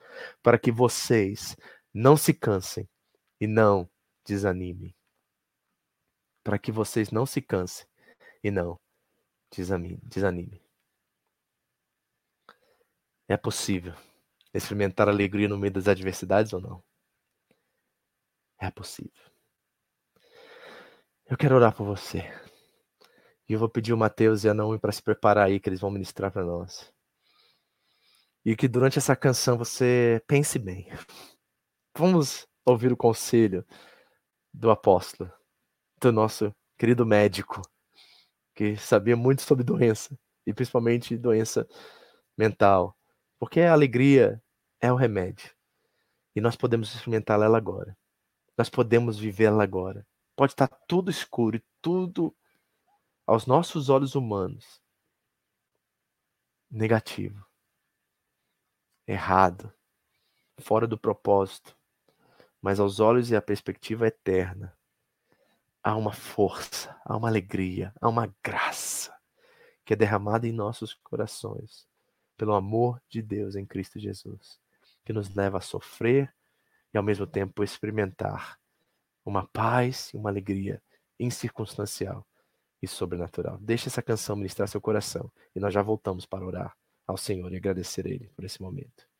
[0.43, 1.55] para que vocês
[1.93, 2.89] não se cansem
[3.39, 3.89] e não
[4.25, 4.95] desanimem.
[6.43, 7.87] Para que vocês não se cansem
[8.43, 8.79] e não
[10.03, 10.61] desanimem.
[13.27, 13.93] É possível
[14.53, 16.83] experimentar alegria no meio das adversidades ou não?
[18.59, 19.31] É possível.
[21.25, 22.19] Eu quero orar por você.
[23.47, 25.79] E eu vou pedir o Mateus e a Naomi para se preparar aí, que eles
[25.79, 26.91] vão ministrar para nós.
[28.45, 30.87] E que durante essa canção você pense bem.
[31.97, 33.65] Vamos ouvir o conselho
[34.53, 35.31] do apóstolo,
[35.99, 37.61] do nosso querido médico,
[38.55, 41.67] que sabia muito sobre doença, e principalmente doença
[42.37, 42.97] mental.
[43.37, 44.41] Porque a alegria
[44.79, 45.53] é o remédio.
[46.35, 47.97] E nós podemos experimentá-la agora.
[48.57, 50.07] Nós podemos vivê-la agora.
[50.35, 52.35] Pode estar tudo escuro e tudo
[53.27, 54.81] aos nossos olhos humanos,
[56.69, 57.45] negativo,
[59.05, 59.73] errado,
[60.59, 61.77] fora do propósito,
[62.61, 64.77] mas aos olhos e a perspectiva eterna,
[65.83, 69.13] há uma força, há uma alegria, há uma graça
[69.83, 71.87] que é derramada em nossos corações
[72.37, 74.59] pelo amor de Deus em Cristo Jesus,
[75.03, 76.33] que nos leva a sofrer
[76.93, 78.59] e ao mesmo tempo experimentar
[79.25, 80.81] uma paz e uma alegria
[81.19, 82.25] incircunstancial
[82.81, 83.57] e sobrenatural.
[83.59, 87.57] Deixe essa canção ministrar seu coração e nós já voltamos para orar ao Senhor e
[87.57, 89.10] agradecer a Ele por esse momento.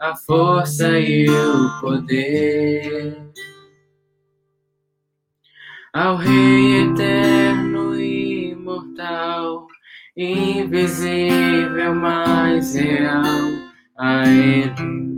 [0.00, 3.22] a força e o poder.
[5.92, 9.68] Ao Rei eterno e imortal,
[10.16, 13.22] invisível, mas real,
[13.96, 15.13] a Ele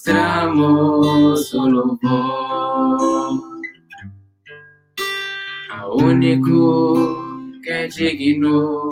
[0.00, 3.40] ministramos o louvor
[5.70, 7.20] ao único
[7.62, 8.88] que é digno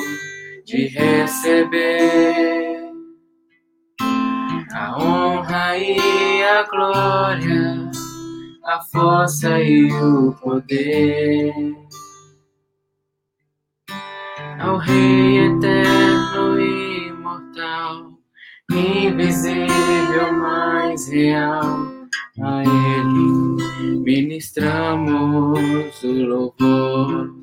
[0.66, 2.36] de receber
[4.74, 7.90] a honra e a glória,
[8.64, 11.54] a força e o poder.
[14.60, 16.87] Ao Rei eterno e
[18.70, 21.86] invisível, mais real,
[22.40, 27.34] a Ele ministramos o louvor.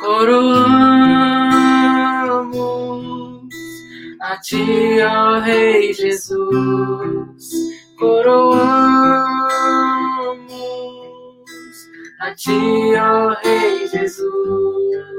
[0.00, 0.66] Coroamos
[4.20, 7.52] a ti, ó Rei Jesus,
[7.98, 8.76] coroamos
[12.20, 15.15] a ti, ó Rei Jesus.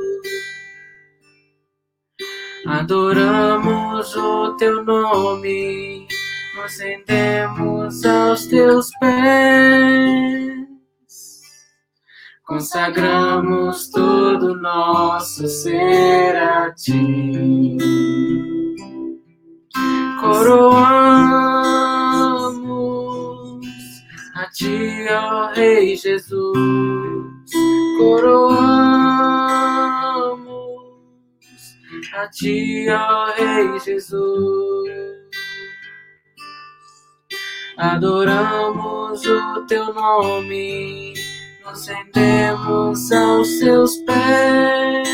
[2.67, 6.05] Adoramos o teu nome,
[6.57, 10.67] nos rendemos aos teus pés.
[12.43, 17.77] Consagramos todo nosso ser a ti.
[20.19, 21.47] Coroamos
[24.35, 26.51] a ti, ó Rei Jesus.
[27.97, 28.86] Coroamos
[32.17, 34.17] a ti, ó Rei Jesus.
[37.77, 41.13] Adoramos o teu nome
[41.63, 45.07] nos rendemos aos seus pés.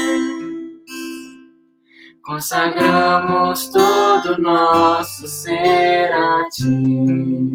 [2.22, 7.51] Consagramos todo nosso ser a ti.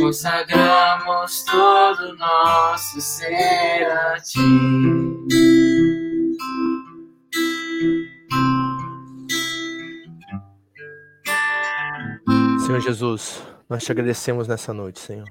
[0.00, 5.47] Consagramos todo nosso ser a ti.
[12.68, 15.24] Senhor Jesus, nós te agradecemos nessa noite, Senhor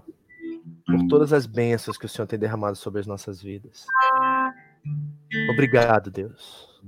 [0.87, 3.85] por todas as bênçãos que o Senhor tem derramado sobre as nossas vidas.
[5.51, 6.81] Obrigado, Deus,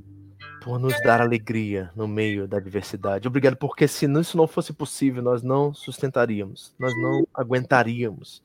[0.63, 3.27] por nos dar alegria no meio da adversidade.
[3.27, 8.41] Obrigado, porque se isso não fosse possível, nós não sustentaríamos, nós não aguentaríamos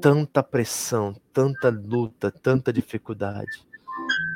[0.00, 3.69] tanta pressão, tanta luta, tanta dificuldade.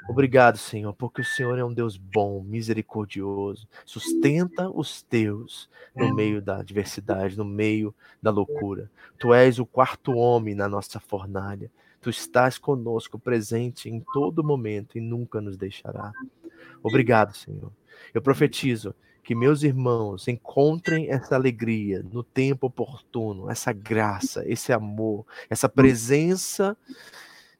[0.09, 6.43] Obrigado, Senhor, porque o Senhor é um Deus bom, misericordioso, sustenta os teus no meio
[6.43, 8.91] da adversidade, no meio da loucura.
[9.19, 11.71] Tu és o quarto homem na nossa fornalha.
[12.01, 16.13] Tu estás conosco, presente em todo momento e nunca nos deixará.
[16.83, 17.73] Obrigado, Senhor.
[18.13, 25.25] Eu profetizo que meus irmãos encontrem essa alegria no tempo oportuno, essa graça, esse amor,
[25.49, 26.77] essa presença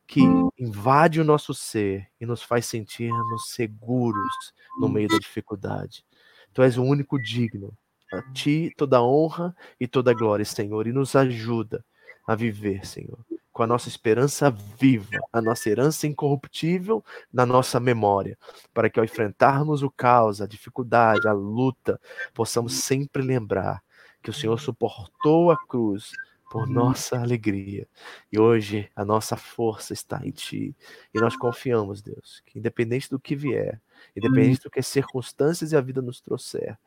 [0.07, 0.21] que
[0.59, 6.05] invade o nosso ser e nos faz sentirmos seguros no meio da dificuldade.
[6.53, 7.73] Tu és o único digno.
[8.13, 11.85] A ti toda honra e toda glória, Senhor, e nos ajuda
[12.27, 13.19] a viver, Senhor,
[13.53, 18.39] com a nossa esperança viva, a nossa herança incorruptível na nossa memória,
[18.73, 22.01] para que ao enfrentarmos o caos, a dificuldade, a luta,
[22.33, 23.83] possamos sempre lembrar
[24.23, 26.13] que o Senhor suportou a cruz
[26.55, 27.85] por nossa alegria.
[28.31, 30.73] E hoje a nossa força está em Ti.
[31.13, 33.81] E nós confiamos, Deus, que independente do que vier,
[34.17, 36.79] independente do que as circunstâncias e a vida nos trouxer,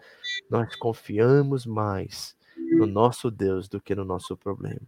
[0.50, 4.80] nós confiamos mais no nosso Deus do que no nosso problema.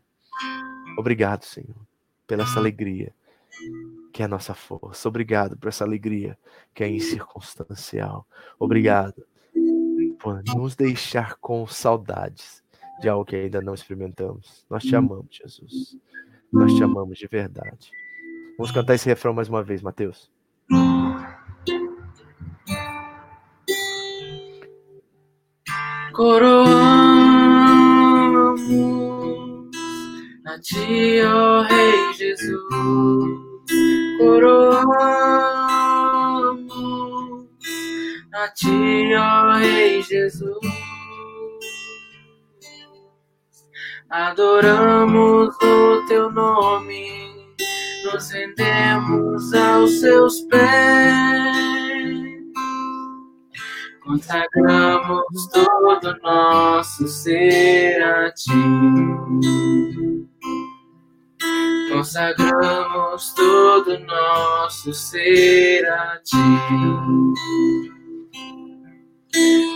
[0.97, 1.75] Obrigado, Senhor,
[2.25, 3.13] pela essa alegria
[4.13, 5.09] que é a nossa força.
[5.09, 6.37] Obrigado por essa alegria
[6.73, 8.25] que é incircunstancial.
[8.57, 9.27] Obrigado
[10.21, 12.63] por nos deixar com saudades
[12.99, 14.65] de algo que ainda não experimentamos.
[14.69, 15.97] Nós te amamos, Jesus.
[16.51, 17.91] Nós te amamos de verdade.
[18.57, 20.29] Vamos cantar esse refrão mais uma vez, Mateus.
[26.13, 26.89] Coroamos
[30.45, 32.61] a ti, ó Rei Jesus.
[34.19, 35.69] Coroamos
[38.33, 40.68] a ti, ó Rei Jesus.
[44.09, 47.55] Adoramos o teu nome,
[48.03, 51.57] nos rendemos aos seus pés,
[54.03, 58.49] consagramos todo nosso ser a ti.
[61.91, 66.37] Consagramos todo nosso ser a ti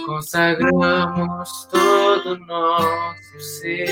[0.05, 3.89] consagramos todo nosso ser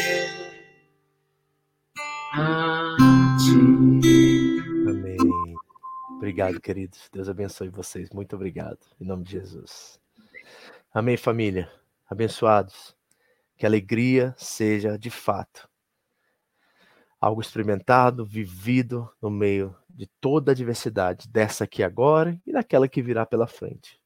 [2.34, 2.96] a
[3.40, 4.62] ti.
[4.90, 5.18] Amém.
[6.18, 7.10] Obrigado, queridos.
[7.12, 8.10] Deus abençoe vocês.
[8.12, 8.80] Muito obrigado.
[9.00, 10.00] Em nome de Jesus.
[10.94, 11.72] Amém, família.
[12.10, 12.96] Abençoados.
[13.58, 15.70] Que a alegria seja de fato
[17.22, 23.00] algo experimentado, vivido no meio de toda a diversidade, dessa aqui agora e daquela que
[23.00, 24.01] virá pela frente.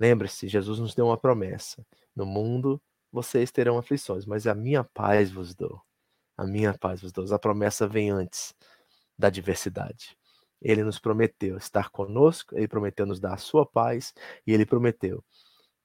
[0.00, 1.86] Lembre-se, Jesus nos deu uma promessa:
[2.16, 2.80] no mundo
[3.12, 5.80] vocês terão aflições, mas a minha paz vos dou.
[6.36, 7.30] A minha paz vos dou.
[7.32, 8.54] A promessa vem antes
[9.18, 10.16] da diversidade.
[10.62, 14.14] Ele nos prometeu estar conosco, ele prometeu nos dar a sua paz
[14.46, 15.22] e ele prometeu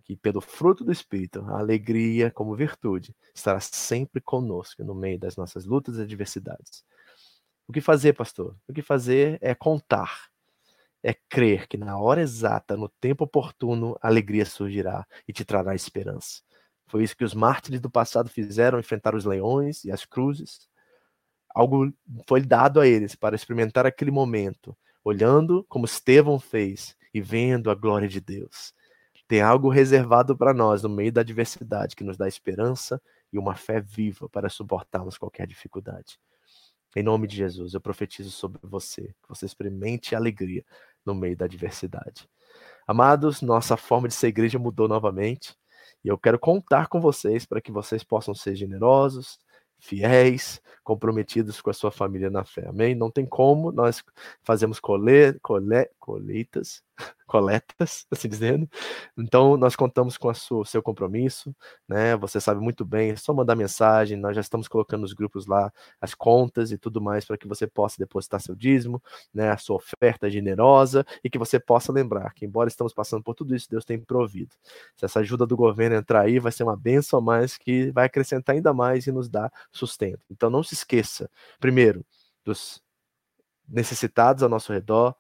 [0.06, 5.36] que pelo fruto do Espírito, a alegria como virtude estará sempre conosco no meio das
[5.36, 6.86] nossas lutas e adversidades.
[7.68, 8.56] O que fazer, pastor?
[8.68, 10.30] O que fazer é contar,
[11.06, 15.76] é crer que na hora exata, no tempo oportuno, a alegria surgirá e te trará
[15.76, 16.42] esperança.
[16.88, 20.68] Foi isso que os mártires do passado fizeram, enfrentar os leões e as cruzes.
[21.54, 21.94] Algo
[22.28, 27.76] foi dado a eles para experimentar aquele momento, olhando como Estevão fez e vendo a
[27.76, 28.74] glória de Deus.
[29.28, 33.00] Tem algo reservado para nós no meio da adversidade que nos dá esperança
[33.32, 36.20] e uma fé viva para suportarmos qualquer dificuldade.
[36.96, 40.64] Em nome de Jesus, eu profetizo sobre você, que você experimente alegria
[41.06, 42.28] no meio da adversidade.
[42.88, 45.56] Amados, nossa forma de ser igreja mudou novamente
[46.04, 49.40] e eu quero contar com vocês para que vocês possam ser generosos,
[49.80, 52.68] fiéis, comprometidos com a sua família na fé.
[52.68, 52.94] Amém?
[52.96, 54.04] Não tem como nós
[54.44, 56.84] fazemos cole, cole, colheitas,
[57.28, 58.70] coletas, assim dizendo.
[59.18, 61.56] Então, nós contamos com o seu compromisso,
[61.88, 62.16] né?
[62.18, 65.72] Você sabe muito bem, é só mandar mensagem, nós já estamos colocando nos grupos lá
[66.00, 69.02] as contas e tudo mais para que você possa depositar seu dízimo,
[69.34, 69.52] né?
[69.52, 73.56] A sua oferta generosa e que você possa lembrar que, embora estamos passando por tudo
[73.56, 74.56] isso, Deus tem provido.
[74.96, 78.06] Se essa ajuda do governo entrar aí, vai ser uma benção a mais que vai
[78.06, 80.22] acrescentar ainda mais e nos dar sustento.
[80.30, 81.30] Então, não se esqueça,
[81.60, 82.06] primeiro,
[82.44, 82.82] dos
[83.68, 85.16] necessitados ao nosso redor,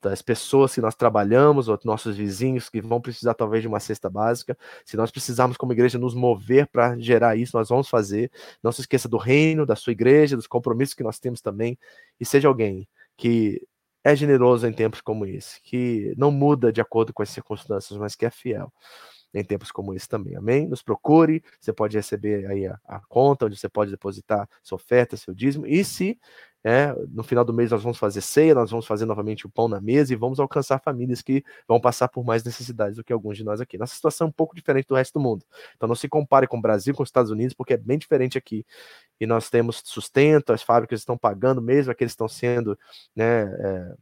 [0.00, 4.08] das pessoas que nós trabalhamos, ou nossos vizinhos que vão precisar talvez de uma cesta
[4.08, 4.56] básica.
[4.84, 8.30] Se nós precisarmos, como igreja, nos mover para gerar isso, nós vamos fazer.
[8.62, 11.78] Não se esqueça do reino, da sua igreja, dos compromissos que nós temos também.
[12.20, 13.60] E seja alguém que
[14.04, 18.14] é generoso em tempos como esse, que não muda de acordo com as circunstâncias, mas
[18.14, 18.72] que é fiel
[19.34, 20.36] em tempos como esse também.
[20.36, 20.66] Amém?
[20.66, 25.16] Nos procure, você pode receber aí a, a, conta, onde você pode depositar sua oferta,
[25.16, 26.18] seu dízimo, e se
[26.64, 29.68] é, no final do mês nós vamos fazer ceia, nós vamos fazer novamente o pão
[29.68, 33.36] na mesa e vamos alcançar famílias que vão passar por mais necessidades do que alguns
[33.36, 33.78] de nós aqui.
[33.78, 35.44] Nossa situação é um pouco diferente do resto do mundo.
[35.76, 38.36] Então não se compare com o Brasil, com os Estados Unidos, porque é bem diferente
[38.36, 38.66] aqui.
[39.20, 42.76] E nós temos sustento, as fábricas estão pagando, mesmo aqueles estão sendo
[43.14, 43.94] né, é,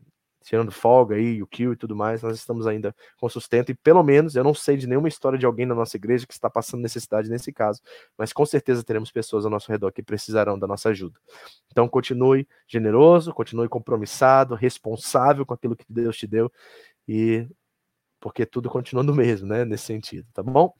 [0.46, 4.00] tirando folga aí, o kill e tudo mais, nós estamos ainda com sustento e pelo
[4.04, 6.82] menos eu não sei de nenhuma história de alguém na nossa igreja que está passando
[6.82, 7.82] necessidade nesse caso,
[8.16, 11.18] mas com certeza teremos pessoas ao nosso redor que precisarão da nossa ajuda.
[11.68, 16.50] Então continue generoso, continue compromissado, responsável com aquilo que Deus te deu
[17.08, 17.44] e
[18.20, 20.72] porque tudo continua no mesmo, né, nesse sentido, tá bom?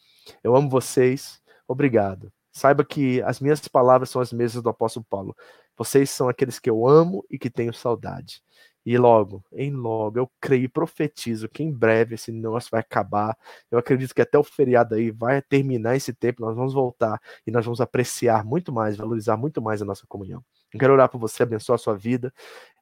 [0.45, 1.43] Eu amo vocês.
[1.67, 2.33] Obrigado.
[2.53, 5.37] Saiba que as minhas palavras são as mesmas do apóstolo Paulo.
[5.77, 8.41] Vocês são aqueles que eu amo e que tenho saudade.
[8.87, 13.37] E logo, em logo, eu creio e profetizo que em breve esse negócio vai acabar.
[13.69, 17.51] Eu acredito que até o feriado aí vai terminar esse tempo, nós vamos voltar e
[17.51, 20.41] nós vamos apreciar muito mais, valorizar muito mais a nossa comunhão.
[20.73, 22.33] Eu quero orar por você, abençoar a sua vida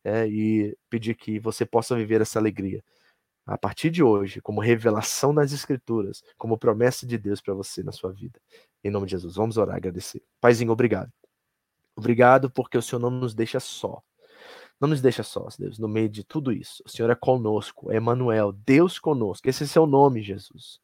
[0.05, 2.85] é, e pedir que você possa viver essa alegria
[3.47, 7.93] a partir de hoje, como revelação nas Escrituras, como promessa de Deus para você na
[7.93, 8.40] sua vida.
[8.82, 10.22] Em nome de Jesus, vamos orar e agradecer.
[10.40, 11.10] Paizinho, obrigado.
[11.97, 14.02] Obrigado porque o Senhor não nos deixa só.
[14.80, 16.82] Não nos deixa sós, Deus, no meio de tudo isso.
[16.84, 19.48] O Senhor é conosco, é Emmanuel, Deus conosco.
[19.48, 20.80] Esse é seu nome, Jesus.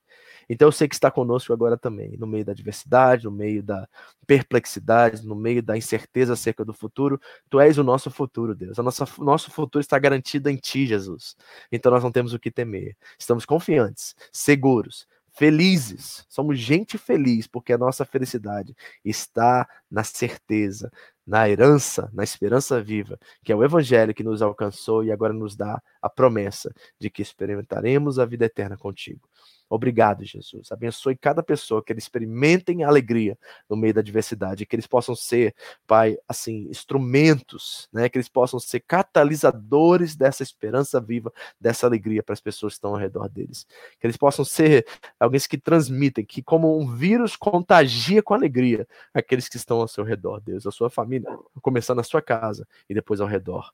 [0.48, 3.88] Então eu sei que está conosco agora também, no meio da adversidade, no meio da
[4.26, 7.20] perplexidade, no meio da incerteza acerca do futuro.
[7.48, 8.76] Tu és o nosso futuro, Deus.
[8.78, 11.36] O nosso, nosso futuro está garantido em Ti, Jesus.
[11.70, 12.96] Então nós não temos o que temer.
[13.16, 16.26] Estamos confiantes, seguros, felizes.
[16.28, 20.90] Somos gente feliz, porque a nossa felicidade está na certeza,
[21.31, 25.55] na herança, na esperança viva, que é o evangelho que nos alcançou e agora nos
[25.55, 29.28] dá a promessa de que experimentaremos a vida eterna contigo.
[29.72, 30.72] Obrigado, Jesus.
[30.72, 35.55] Abençoe cada pessoa, que eles experimentem alegria no meio da adversidade, que eles possam ser,
[35.86, 38.09] Pai, assim, instrumentos, né?
[38.09, 42.90] Que eles possam ser catalisadores dessa esperança viva, dessa alegria para as pessoas que estão
[42.90, 43.64] ao redor deles.
[44.01, 44.85] Que eles possam ser
[45.20, 50.02] alguém que transmitem, que como um vírus contagia com alegria aqueles que estão ao seu
[50.02, 51.31] redor, Deus, a sua família,
[51.62, 53.70] começando na sua casa e depois ao redor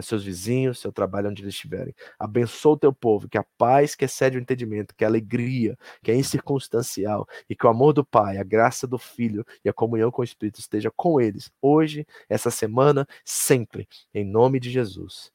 [0.00, 1.94] seus vizinhos, seu trabalho onde eles estiverem.
[2.18, 6.10] Abençoa o teu povo, que a paz que excede o entendimento, que a alegria, que
[6.10, 10.10] é incircunstancial, e que o amor do Pai, a graça do Filho e a comunhão
[10.10, 15.32] com o Espírito esteja com eles, hoje, essa semana, sempre, em nome de Jesus.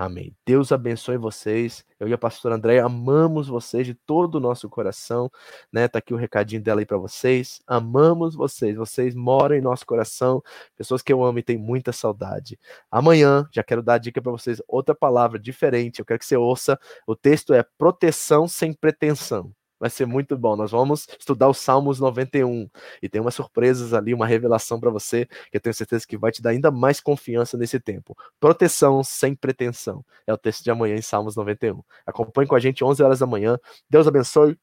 [0.00, 0.34] Amém.
[0.46, 1.84] Deus abençoe vocês.
[1.98, 5.30] Eu e a pastora Andréia amamos vocês de todo o nosso coração,
[5.70, 5.88] né?
[5.88, 7.60] Tá aqui o recadinho dela aí para vocês.
[7.66, 8.76] Amamos vocês.
[8.76, 10.42] Vocês moram em nosso coração.
[10.74, 12.58] Pessoas que eu amo e tenho muita saudade.
[12.90, 15.98] Amanhã, já quero dar a dica para vocês outra palavra diferente.
[15.98, 16.80] Eu quero que você ouça.
[17.06, 19.52] O texto é proteção sem pretensão.
[19.80, 20.54] Vai ser muito bom.
[20.54, 22.68] Nós vamos estudar os Salmos 91
[23.02, 26.30] e tem umas surpresas ali, uma revelação para você que eu tenho certeza que vai
[26.30, 28.14] te dar ainda mais confiança nesse tempo.
[28.38, 30.04] Proteção sem pretensão.
[30.26, 31.82] É o texto de amanhã em Salmos 91.
[32.06, 33.58] Acompanhe com a gente 11 horas da manhã.
[33.88, 34.58] Deus abençoe.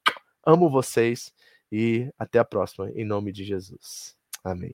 [0.46, 1.34] Amo vocês
[1.72, 4.16] e até a próxima em nome de Jesus.
[4.44, 4.74] Amém.